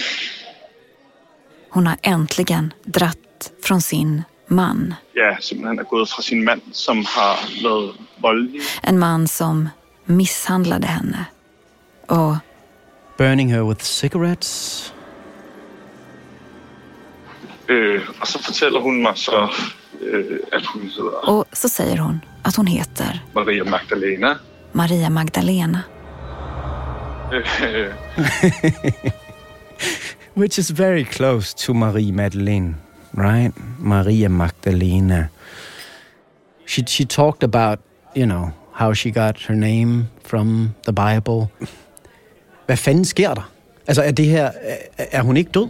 Hon 1.70 1.86
har 1.86 1.96
äntligen 2.02 2.72
dratt 2.84 3.52
från 3.62 3.80
sin 3.80 4.22
man. 4.46 4.94
Ja, 5.12 5.36
simpelthen 5.40 5.78
er 5.78 5.84
gået 5.84 6.08
fra 6.08 6.22
sin 6.22 6.44
mand, 6.44 6.62
som 6.72 7.04
har 7.06 7.36
været 7.62 7.94
voldelig. 8.16 8.60
En 8.82 8.98
man 8.98 9.28
som 9.28 9.68
misshandlade 10.04 10.86
henne. 10.86 11.26
Och 12.08 12.36
Burning 13.18 13.52
her 13.52 13.62
with 13.62 13.84
cigarettes. 13.84 14.92
Øh, 17.68 18.02
og 18.20 18.26
så 18.26 18.42
fortæller 18.42 18.80
hun 18.80 19.02
mig 19.02 19.12
så, 19.16 19.48
øh, 20.00 20.40
at 20.52 20.66
hun 20.66 20.82
hedder 20.82 21.28
och 21.28 21.44
så 21.52 21.68
säger 21.68 21.96
hon 21.96 22.20
att 22.44 22.56
hon 22.56 22.66
heter 22.66 23.22
Maria 23.32 23.64
Magdalena. 23.64 24.38
Maria 24.72 25.10
Magdalena. 25.10 25.82
Which 30.34 30.58
is 30.58 30.70
very 30.70 31.04
close 31.04 31.54
to 31.66 31.74
Marie 31.74 32.12
Madeleine, 32.12 32.74
right? 33.12 33.52
Maria 33.78 34.28
Magdalena. 34.28 35.28
She 36.66 36.84
she 36.86 37.04
talked 37.04 37.42
about, 37.42 37.78
you 38.14 38.26
know, 38.26 38.52
how 38.72 38.94
she 38.94 39.10
got 39.10 39.40
her 39.40 39.54
name 39.56 40.08
from 40.24 40.74
the 40.82 40.92
Bible. 40.92 41.46
Hvad 42.66 42.76
fanden 42.76 43.04
sker 43.04 43.34
der? 43.34 43.50
Altså, 43.86 44.02
er 44.02 44.12
det 44.12 44.26
her... 44.26 44.50
Er, 44.62 44.76
er 45.12 45.22
hun 45.22 45.36
ikke 45.36 45.50
død? 45.50 45.68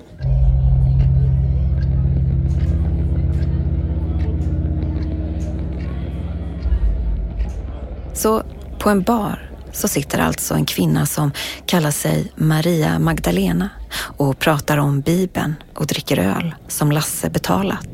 Så 8.14 8.42
på 8.78 8.90
en 8.90 9.02
bar 9.02 9.50
så 9.72 9.88
sitter 9.88 10.18
alltså 10.18 10.54
en 10.54 10.66
kvinna 10.66 11.06
som 11.06 11.32
kallar 11.66 11.90
sig 11.90 12.32
Maria 12.36 12.98
Magdalena 12.98 13.70
och 14.16 14.38
pratar 14.38 14.78
om 14.78 15.00
Bibeln 15.00 15.54
och 15.74 15.86
dricker 15.86 16.18
öl 16.18 16.54
som 16.68 16.92
Lasse 16.92 17.30
betalat. 17.30 17.88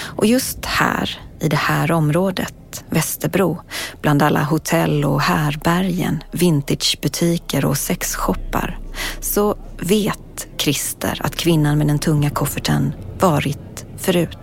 Och 0.00 0.26
just 0.26 0.64
här, 0.64 1.20
i 1.40 1.48
det 1.48 1.56
här 1.56 1.92
området, 1.92 2.84
Västerbro, 2.90 3.60
bland 4.02 4.22
alla 4.22 4.42
hotell 4.42 5.04
och 5.04 5.20
härbergen, 5.20 6.22
vintagebutiker 6.32 7.64
och 7.64 7.78
sexshoppar, 7.78 8.78
så 9.20 9.56
vet 9.80 10.46
Christer 10.56 11.20
att 11.24 11.36
kvinnan 11.36 11.78
med 11.78 11.86
den 11.86 11.98
tunga 11.98 12.30
kofferten 12.30 12.92
varit 13.18 13.86
förut. 13.96 14.38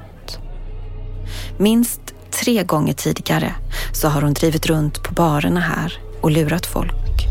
Minst 1.57 2.04
tre 2.35 2.63
gånger 2.63 2.93
tidigare 2.93 3.55
så 3.91 4.07
har 4.07 4.21
hon 4.21 4.33
drivit 4.33 4.65
runt 4.65 5.03
på 5.03 5.13
barerna 5.13 5.59
här 5.59 5.93
och 6.21 6.31
lurat 6.31 6.65
folk. 6.65 7.27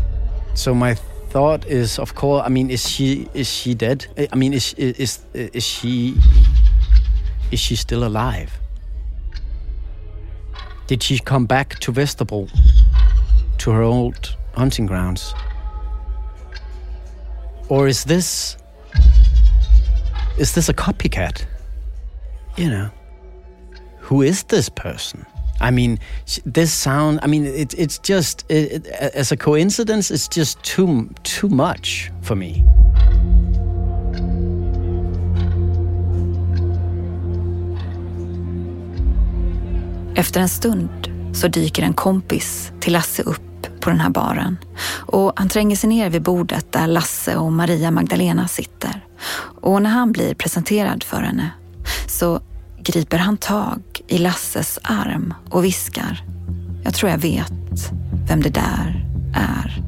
So 0.53 0.73
my 0.73 0.95
thought 1.31 1.65
is, 1.65 1.99
of 1.99 2.13
course, 2.13 2.47
I 2.47 2.49
mean, 2.49 2.71
is 2.71 2.87
she 2.87 3.27
is 3.33 3.47
she 3.47 3.73
dead? 3.73 4.05
I 4.17 4.35
mean, 4.35 4.53
is 4.53 4.73
is 4.77 5.19
is 5.33 5.63
she 5.63 6.13
is 7.51 7.59
she 7.59 7.75
still 7.75 8.03
alive? 8.03 8.49
Did 10.87 11.03
she 11.03 11.19
come 11.19 11.45
back 11.45 11.79
to 11.79 11.91
Vesterbro, 11.91 12.47
to 13.57 13.71
her 13.71 13.81
old 13.81 14.37
hunting 14.53 14.87
grounds, 14.87 15.33
or 17.69 17.87
is 17.87 18.03
this 18.03 18.57
is 20.37 20.53
this 20.53 20.69
a 20.69 20.73
copycat? 20.73 21.45
You 22.57 22.69
know, 22.69 22.89
who 24.05 24.23
is 24.23 24.43
this 24.43 24.69
person? 24.69 25.25
I 25.61 25.71
mean, 25.71 25.99
this 26.53 26.73
sound. 26.73 27.19
I 27.23 27.27
mean, 27.27 27.45
it, 27.45 27.73
it's 27.73 27.99
just 27.99 28.45
it, 28.51 28.71
it, 28.71 28.87
as 29.15 29.31
a 29.31 29.37
coincidence. 29.37 30.11
It's 30.11 30.27
just 30.27 30.63
too 30.63 31.09
too 31.23 31.49
much 31.49 32.11
for 32.23 32.35
me. 32.35 32.63
Efter 40.15 40.41
en 40.41 40.49
stund 40.49 40.89
så 41.33 41.47
dyker 41.47 41.83
en 41.83 41.93
kompis 41.93 42.71
till 42.79 42.93
Lasse 42.93 43.23
upp 43.23 43.41
på 43.79 43.89
den 43.89 43.99
här 43.99 44.09
baren 44.09 44.57
och 45.05 45.33
han 45.35 45.49
tränger 45.49 45.75
sig 45.75 45.89
ner 45.89 46.09
vid 46.09 46.21
bordet 46.21 46.71
där 46.71 46.87
Lasse 46.87 47.35
och 47.35 47.53
Maria 47.53 47.91
Magdalena 47.91 48.47
sitter. 48.47 49.05
Och 49.61 49.81
när 49.81 49.89
han 49.89 50.11
blir 50.11 50.33
presenterad 50.33 51.03
för 51.03 51.21
henne 51.21 51.49
så 52.07 52.41
griper 52.85 53.17
han 53.17 53.37
tag 53.37 53.81
i 54.07 54.17
Lasses 54.17 54.79
arm 54.83 55.33
och 55.49 55.63
viskar. 55.63 56.23
Jag 56.83 56.93
tror 56.93 57.11
jag 57.11 57.17
vet 57.17 57.91
vem 58.27 58.41
det 58.41 58.49
där 58.49 59.05
är. 59.33 59.81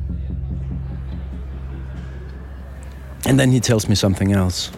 And 3.30 3.40
then 3.40 3.52
he 3.52 3.60
tells 3.60 3.88
me 3.88 3.96
something 3.96 4.32
else. 4.32 4.72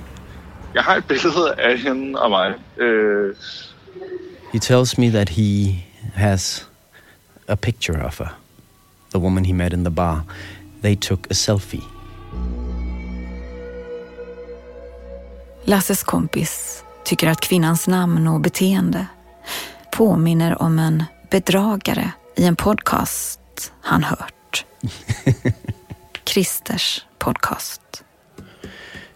Jeg 0.76 0.84
har 0.84 0.98
et 0.98 1.06
billede 1.08 1.54
af 1.58 1.80
hende 1.80 2.20
og 2.22 2.30
mig. 2.30 2.54
Øh, 2.78 3.36
He 4.54 4.60
tells 4.60 4.98
me 4.98 5.10
that 5.12 5.30
he 5.30 5.76
has 6.16 6.68
a 7.48 7.56
picture 7.56 8.06
of 8.06 8.18
her, 8.20 8.38
the 9.12 9.20
woman 9.20 9.46
he 9.46 9.54
met 9.54 9.74
in 9.74 9.84
the 9.84 9.92
bar. 9.96 10.24
They 10.84 10.96
took 10.96 11.28
a 11.30 11.34
selfie. 11.34 11.84
Lasses 15.66 16.04
kompis 16.04 16.84
tycker 17.10 17.28
att 17.28 17.42
kvinnans 17.42 17.88
namn 17.88 18.28
och 18.28 18.40
beteende 18.42 19.06
påminner 19.92 20.62
om 20.62 20.80
en 20.80 21.04
bedragare 21.32 22.12
i 22.38 22.46
en 22.46 22.56
podcast 22.56 23.72
han 23.82 24.04
hört. 24.04 24.66
Christers 26.30 27.06
podcast. 27.20 27.82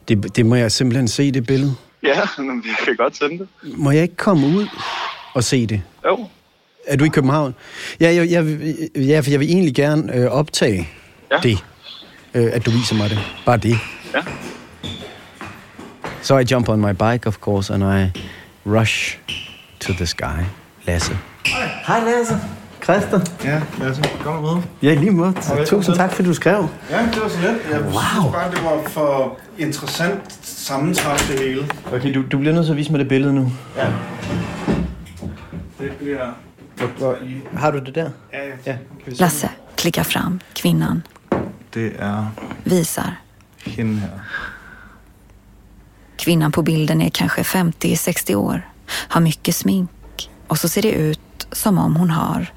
Det, 0.05 0.35
det 0.35 0.45
må 0.45 0.55
jeg 0.55 0.71
simpelthen 0.71 1.07
se, 1.07 1.31
det 1.31 1.45
billede. 1.47 1.75
ja, 2.03 2.21
men 2.37 2.63
jeg 2.65 2.75
kan 2.85 2.95
godt 2.95 3.17
sende 3.17 3.37
det. 3.37 3.47
Må 3.77 3.91
jeg 3.91 4.01
ikke 4.03 4.15
komme 4.15 4.47
ud 4.47 4.67
og 5.33 5.43
se 5.43 5.67
det? 5.67 5.81
Jo. 6.05 6.27
Er 6.87 6.95
du 6.97 7.05
i 7.05 7.09
København? 7.09 7.55
Ja, 7.99 8.13
jeg, 8.15 8.31
jeg, 8.31 8.43
ja 8.95 9.19
for 9.19 9.29
jeg 9.31 9.39
vil 9.39 9.49
egentlig 9.49 9.75
gerne 9.75 10.15
øh, 10.15 10.31
optage 10.31 10.89
Ja. 11.31 11.37
det, 11.43 11.57
øh, 12.33 12.49
at 12.53 12.65
du 12.65 12.71
viser 12.71 12.95
mig 12.95 13.09
det. 13.09 13.19
Bare 13.45 13.57
det. 13.57 13.77
Ja. 14.13 14.21
So 16.23 16.37
I 16.37 16.43
jump 16.43 16.69
on 16.69 16.79
my 16.79 16.93
bike, 16.93 17.25
of 17.27 17.39
course, 17.41 17.69
and 17.73 17.83
I 17.83 18.11
rush 18.65 19.17
to 19.79 19.93
this 19.93 20.13
guy, 20.13 20.45
Lasse. 20.87 21.11
Hej 21.87 21.99
Lasse. 22.05 22.35
Christian. 22.83 23.21
Ja, 23.43 23.61
Lasse. 23.79 24.01
Godt 24.23 24.41
møde. 24.41 24.63
Ja, 24.81 24.93
lige 24.93 25.11
måde. 25.11 25.33
Okay, 25.51 25.65
Tusind 25.65 25.95
tak, 25.95 26.11
fordi 26.11 26.27
du 26.27 26.33
skrev. 26.33 26.67
Ja, 26.89 26.97
det 27.13 27.21
var 27.23 27.29
så 27.29 27.37
let. 27.41 27.55
Jeg 27.71 27.81
Wow. 27.81 27.91
synes 27.93 28.33
bare, 28.33 28.51
det 28.51 28.63
var 28.63 28.81
for 28.89 29.37
interessant 29.57 30.33
sammentræf 30.41 31.27
det 31.31 31.39
hele. 31.39 31.61
Okay, 31.93 32.13
du, 32.13 32.23
du 32.31 32.37
bliver 32.37 32.53
nødt 32.53 32.65
til 32.65 32.71
at 32.73 32.77
vise 32.77 32.91
mig 32.91 32.99
det 32.99 33.07
billede 33.07 33.33
nu. 33.33 33.51
Ja. 33.77 33.87
Det 35.79 35.91
bliver... 35.91 36.25
Har 37.57 37.71
du 37.71 37.79
det 37.79 37.95
der? 37.95 38.09
Ja, 38.33 38.47
ja. 38.47 38.53
ja. 38.65 38.75
Lasse 39.07 39.49
klickar 39.77 40.03
fram 40.03 40.39
kvinnan, 40.55 41.03
Det 41.73 41.91
er 41.99 42.25
visar. 42.65 43.15
hende 43.65 43.99
her. 43.99 44.07
Kvinnan 46.23 46.51
på 46.51 46.61
bilden 46.61 47.01
är 47.01 47.09
kanske 47.09 47.41
50-60 47.41 48.35
år, 48.35 48.61
har 48.85 49.21
mycket 49.21 49.55
smink 49.55 49.89
och 50.47 50.57
så 50.57 50.69
ser 50.69 50.81
det 50.81 50.91
ut 50.91 51.47
som 51.51 51.77
om 51.77 51.95
hon 51.95 52.09
har 52.09 52.53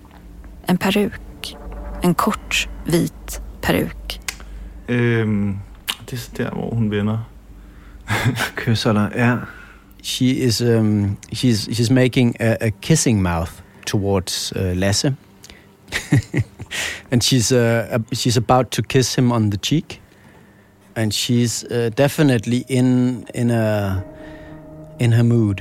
en 0.66 0.78
peruk. 0.78 1.56
En 2.02 2.14
kort 2.14 2.68
vit 2.84 3.40
peruk. 3.62 4.20
Øhm, 4.88 5.58
det 6.04 6.12
er 6.12 6.16
så 6.16 6.30
der, 6.36 6.50
hvor 6.50 6.74
hun 6.74 6.90
vender. 6.90 7.18
Kysser 8.64 8.92
dig, 8.92 9.12
ja. 9.16 9.36
She 10.02 10.24
is, 10.24 10.60
um, 10.60 11.16
she's, 11.34 11.68
she's 11.70 11.92
making 11.92 12.36
a, 12.40 12.56
a 12.60 12.70
kissing 12.82 13.22
mouth 13.22 13.50
towards 13.86 14.52
uh, 14.56 14.76
Lasse. 14.76 15.12
and 17.10 17.22
she's, 17.22 17.52
uh, 17.52 17.98
she's 18.12 18.36
about 18.36 18.70
to 18.70 18.82
kiss 18.82 19.14
him 19.18 19.32
on 19.32 19.50
the 19.50 19.58
cheek. 19.58 20.02
And 20.96 21.12
she's 21.12 21.64
uh, 21.70 21.90
definitely 21.98 22.64
in, 22.68 23.26
in, 23.34 23.50
a, 23.50 24.00
in 24.98 25.12
her 25.12 25.22
mood. 25.22 25.54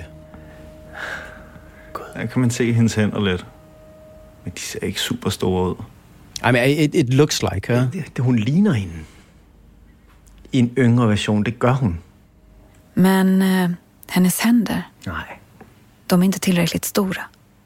Der 2.13 2.26
kan 2.26 2.41
man 2.41 2.50
se 2.50 2.74
hendes 2.74 2.95
hænder 2.95 3.24
lidt. 3.24 3.45
Men 4.43 4.54
de 4.56 4.60
ser 4.60 4.80
ikke 4.80 5.00
super 5.02 5.30
store 5.30 5.69
ud. 5.69 5.76
I 6.50 6.52
mean, 6.52 6.69
it, 6.69 6.95
it 6.95 7.13
looks 7.13 7.43
like 7.54 7.74
her. 7.74 7.89
Det, 7.91 8.04
det, 8.15 8.24
hun 8.24 8.36
ligner 8.39 8.74
hende. 8.74 8.93
I 10.52 10.60
en 10.60 10.74
yngre 10.78 11.08
version, 11.10 11.43
det 11.43 11.60
gør 11.60 11.74
hun. 11.74 12.00
Men 12.95 13.41
eh, 13.41 13.69
hennes 14.10 14.39
händer, 14.39 14.82
Nej. 15.06 15.39
de 16.10 16.21
är 16.21 16.26
inte 16.26 16.39
tillräckligt 16.39 16.86
stora. 16.86 17.21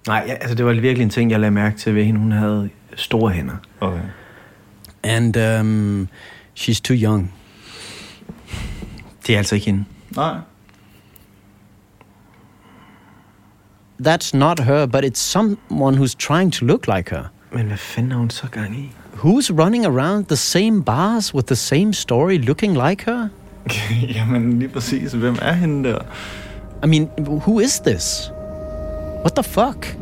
Nej, 0.08 0.24
ja, 0.28 0.34
altså 0.34 0.56
det 0.56 0.66
var 0.66 0.74
virkelig 0.74 1.04
en 1.04 1.10
ting, 1.10 1.32
jeg 1.32 1.40
lagde 1.40 1.52
mærke 1.52 1.78
til 1.78 1.96
ved 1.96 2.04
hende. 2.04 2.20
Hun 2.20 2.32
havde 2.32 2.70
store 2.96 3.32
hænder. 3.32 3.56
Okay. 3.80 4.02
And 5.04 5.38
um, 5.38 6.08
she's 6.56 6.82
too 6.82 6.96
young. 6.96 7.34
Det 9.30 9.34
er 9.36 9.38
altså 9.38 9.56
ikke 9.56 9.66
hende. 9.66 9.86
Nej. 10.16 10.36
That's 14.08 14.38
not 14.38 14.60
her, 14.60 14.86
but 14.86 15.06
it's 15.06 15.20
someone 15.20 15.98
who's 15.98 16.16
trying 16.20 16.54
to 16.54 16.66
look 16.66 16.88
like 16.88 17.12
her. 17.12 17.24
Men 17.52 17.66
hvad 17.68 17.78
fanden 17.78 18.12
er 18.12 18.16
hun 18.16 18.30
så 18.30 18.48
gang 18.52 18.80
i? 18.80 18.92
Who's 19.14 19.52
running 19.64 19.86
around 19.86 20.26
the 20.26 20.36
same 20.36 20.84
bars 20.84 21.34
with 21.34 21.48
the 21.48 21.56
same 21.56 21.94
story 21.94 22.38
looking 22.38 22.88
like 22.88 23.06
her? 23.06 23.28
Jamen 24.16 24.60
lige 24.60 24.70
præcis. 24.70 25.12
Hvem 25.12 25.38
er 25.42 25.54
hende 25.54 25.90
der? 25.90 26.00
I 26.84 26.88
mean, 26.88 27.10
who 27.28 27.60
is 27.60 27.80
this? 27.80 28.32
What 29.26 29.34
the 29.36 29.44
fuck? 29.44 29.98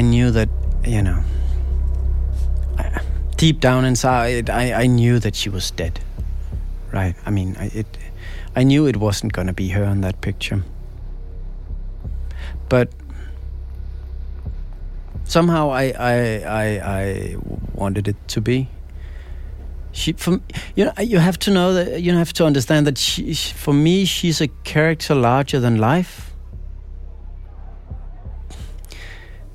I 0.00 0.02
knew 0.02 0.30
that, 0.30 0.48
you 0.82 1.02
know, 1.02 1.22
deep 3.36 3.60
down 3.60 3.84
inside, 3.84 4.48
I, 4.48 4.72
I 4.72 4.86
knew 4.86 5.18
that 5.18 5.34
she 5.34 5.50
was 5.50 5.70
dead. 5.70 6.00
Right? 6.90 7.14
I 7.26 7.30
mean, 7.30 7.54
I, 7.60 7.66
it, 7.66 7.98
I 8.56 8.62
knew 8.62 8.86
it 8.86 8.96
wasn't 8.96 9.34
going 9.34 9.48
to 9.48 9.52
be 9.52 9.68
her 9.68 9.84
in 9.84 10.00
that 10.00 10.22
picture. 10.22 10.64
But 12.70 12.88
somehow 15.24 15.70
I, 15.70 15.90
I, 15.90 16.14
I, 16.46 16.64
I 16.98 17.36
wanted 17.74 18.08
it 18.08 18.16
to 18.28 18.40
be. 18.40 18.70
She, 19.92 20.14
from 20.14 20.42
you 20.76 20.86
know, 20.86 20.92
you 20.98 21.18
have 21.18 21.38
to 21.40 21.50
know 21.50 21.74
that 21.74 22.00
you 22.00 22.14
have 22.14 22.32
to 22.34 22.46
understand 22.46 22.86
that 22.86 22.96
she- 22.96 23.34
for 23.34 23.74
me, 23.74 24.06
she's 24.06 24.40
a 24.40 24.48
character 24.64 25.14
larger 25.14 25.60
than 25.60 25.76
life. 25.76 26.29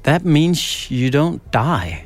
That 0.05 0.23
means 0.23 0.91
you 0.91 1.09
don't 1.09 1.41
die. 1.49 2.05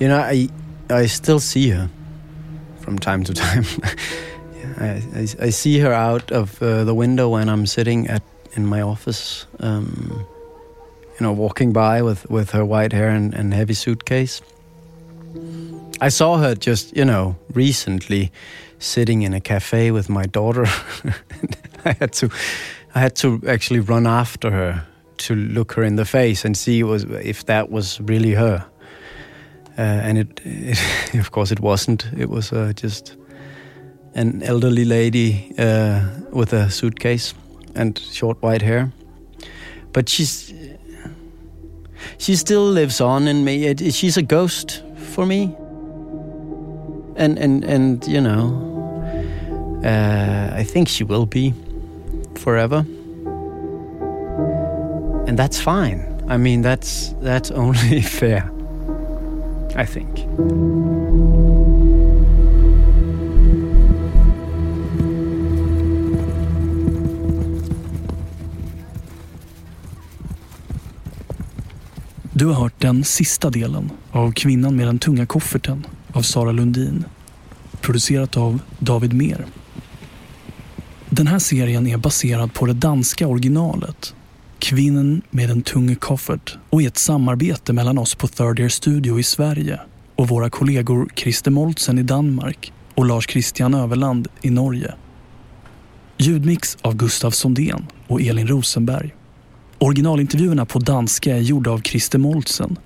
You 0.00 0.08
know, 0.08 0.18
I 0.18 0.48
I 0.90 1.06
still 1.06 1.38
see 1.38 1.68
her 1.68 1.88
from 2.80 2.98
time 2.98 3.22
to 3.22 3.32
time. 3.32 3.64
I, 4.78 5.02
I, 5.14 5.46
I 5.46 5.50
see 5.50 5.78
her 5.78 5.92
out 5.92 6.30
of 6.32 6.62
uh, 6.62 6.84
the 6.84 6.94
window 6.94 7.28
when 7.28 7.48
I'm 7.48 7.66
sitting 7.66 8.08
at 8.08 8.22
in 8.54 8.66
my 8.66 8.82
office. 8.82 9.46
Um, 9.60 10.26
you 11.18 11.26
know, 11.26 11.32
walking 11.32 11.72
by 11.72 12.02
with 12.02 12.28
with 12.30 12.50
her 12.50 12.64
white 12.64 12.92
hair 12.92 13.08
and, 13.08 13.34
and 13.34 13.54
heavy 13.54 13.74
suitcase. 13.74 14.42
I 16.00 16.08
saw 16.08 16.38
her 16.38 16.54
just 16.54 16.96
you 16.96 17.04
know 17.04 17.36
recently 17.54 18.30
sitting 18.78 19.22
in 19.22 19.34
a 19.34 19.40
cafe 19.40 19.90
with 19.90 20.08
my 20.08 20.24
daughter. 20.26 20.64
I 21.84 21.92
had 21.98 22.12
to 22.14 22.30
I 22.94 23.00
had 23.00 23.16
to 23.16 23.40
actually 23.46 23.80
run 23.80 24.06
after 24.06 24.50
her 24.50 24.86
to 25.18 25.34
look 25.34 25.72
her 25.72 25.84
in 25.84 25.96
the 25.96 26.04
face 26.04 26.44
and 26.44 26.56
see 26.56 26.82
was 26.82 27.04
if 27.04 27.44
that 27.46 27.70
was 27.70 28.00
really 28.00 28.32
her. 28.32 28.66
Uh, 29.78 29.80
and 29.80 30.18
it, 30.18 30.40
it, 30.44 31.20
of 31.20 31.30
course, 31.30 31.50
it 31.50 31.60
wasn't. 31.60 32.06
It 32.16 32.28
was 32.28 32.52
uh, 32.52 32.72
just 32.74 33.16
an 34.14 34.42
elderly 34.42 34.84
lady 34.84 35.54
uh, 35.58 36.04
with 36.30 36.52
a 36.52 36.70
suitcase 36.70 37.34
and 37.74 37.98
short 37.98 38.40
white 38.42 38.62
hair. 38.62 38.92
But 39.92 40.08
she's 40.08 40.52
she 42.18 42.36
still 42.36 42.64
lives 42.64 43.00
on 43.00 43.28
in 43.28 43.44
me. 43.44 43.66
It, 43.66 43.94
she's 43.94 44.16
a 44.16 44.22
ghost 44.22 44.82
for 45.14 45.26
me. 45.26 45.54
And 47.16 47.38
and 47.38 47.64
and 47.64 48.06
you 48.06 48.20
know, 48.20 48.72
uh, 49.84 50.50
I 50.54 50.64
think 50.64 50.88
she 50.88 51.04
will 51.04 51.26
be 51.26 51.54
forever. 52.36 52.84
And 55.26 55.38
that's 55.38 55.60
fine. 55.60 56.24
I 56.28 56.36
mean, 56.36 56.62
that's 56.62 57.14
that's 57.20 57.50
only 57.62 58.02
fair. 58.02 58.50
I 59.74 59.86
think. 59.86 61.51
Du 72.42 72.46
har 72.46 72.54
hört 72.54 72.80
den 72.80 73.04
sista 73.04 73.50
delen 73.50 73.90
av 74.10 74.32
Kvinnan 74.32 74.76
med 74.76 74.86
den 74.86 74.98
tunga 74.98 75.26
kofferten 75.26 75.86
av 76.12 76.22
Sara 76.22 76.52
Lundin. 76.52 77.04
Producerat 77.80 78.36
av 78.36 78.58
David 78.78 79.12
Mer. 79.12 79.46
Den 81.10 81.26
här 81.26 81.38
serien 81.38 81.86
är 81.86 81.96
baserad 81.96 82.54
på 82.54 82.66
det 82.66 82.72
danska 82.72 83.26
originalet 83.26 84.14
Kvinnan 84.58 85.22
med 85.30 85.48
den 85.48 85.62
tunga 85.62 85.94
koffert 85.94 86.56
och 86.70 86.82
är 86.82 86.86
ett 86.86 86.98
samarbete 86.98 87.72
mellan 87.72 87.98
oss 87.98 88.14
på 88.14 88.28
Third 88.28 88.58
Year 88.58 88.68
Studio 88.68 89.18
i 89.18 89.22
Sverige 89.22 89.80
och 90.16 90.28
våra 90.28 90.50
kollegor 90.50 91.08
Christer 91.16 91.50
Moltsen 91.50 91.98
i 91.98 92.02
Danmark 92.02 92.72
och 92.94 93.06
Lars 93.06 93.30
Christian 93.30 93.74
Överland 93.74 94.28
i 94.40 94.50
Norge. 94.50 94.94
Ljudmix 96.18 96.78
av 96.80 96.96
Gustav 96.96 97.30
Sondén 97.30 97.86
och 98.06 98.22
Elin 98.22 98.48
Rosenberg. 98.48 99.14
Originalintervjuerna 99.82 100.66
på 100.66 100.78
danska 100.78 101.36
är 101.36 101.40
gjorda 101.40 101.70
av 101.70 101.78
Christer 101.78 102.18
Moltsen. 102.18 102.78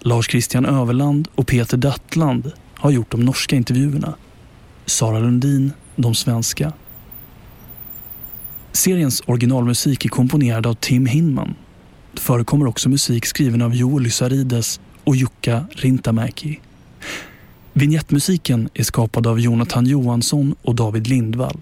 Lars 0.00 0.30
Christian 0.30 0.66
Överland 0.66 1.28
och 1.34 1.46
Peter 1.46 1.76
Dattland 1.76 2.52
har 2.74 2.90
gjort 2.90 3.10
de 3.10 3.20
norska 3.20 3.56
intervjuerna. 3.56 4.14
Sara 4.86 5.18
Lundin 5.18 5.72
de 5.96 6.14
svenska. 6.14 6.72
Seriens 8.72 9.22
originalmusik 9.26 10.04
är 10.04 10.08
komponerad 10.08 10.66
av 10.66 10.74
Tim 10.74 11.06
Hinman. 11.06 11.54
Det 12.12 12.20
förekommer 12.20 12.66
också 12.66 12.88
musik 12.88 13.26
skriven 13.26 13.62
av 13.62 13.74
Joel 13.74 14.02
Lysarides 14.02 14.80
och 15.04 15.16
Jukka 15.16 15.64
Rintamäki. 15.70 16.60
Vignettmusiken 17.72 18.68
är 18.74 18.82
skapad 18.82 19.26
av 19.26 19.40
Jonathan 19.40 19.86
Johansson 19.86 20.54
och 20.62 20.74
David 20.74 21.06
Lindvall. 21.06 21.60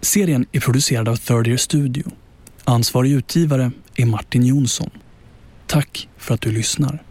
Serien 0.00 0.46
är 0.52 0.60
producerad 0.60 1.08
av 1.08 1.16
Third 1.16 1.46
Year 1.46 1.56
Studio. 1.56 2.10
Ansvarig 2.68 3.12
utgivare 3.12 3.70
är 3.96 4.06
Martin 4.06 4.46
Jonsson. 4.46 4.90
Tack 5.66 6.08
för 6.16 6.34
att 6.34 6.40
du 6.40 6.52
lyssnar. 6.52 7.02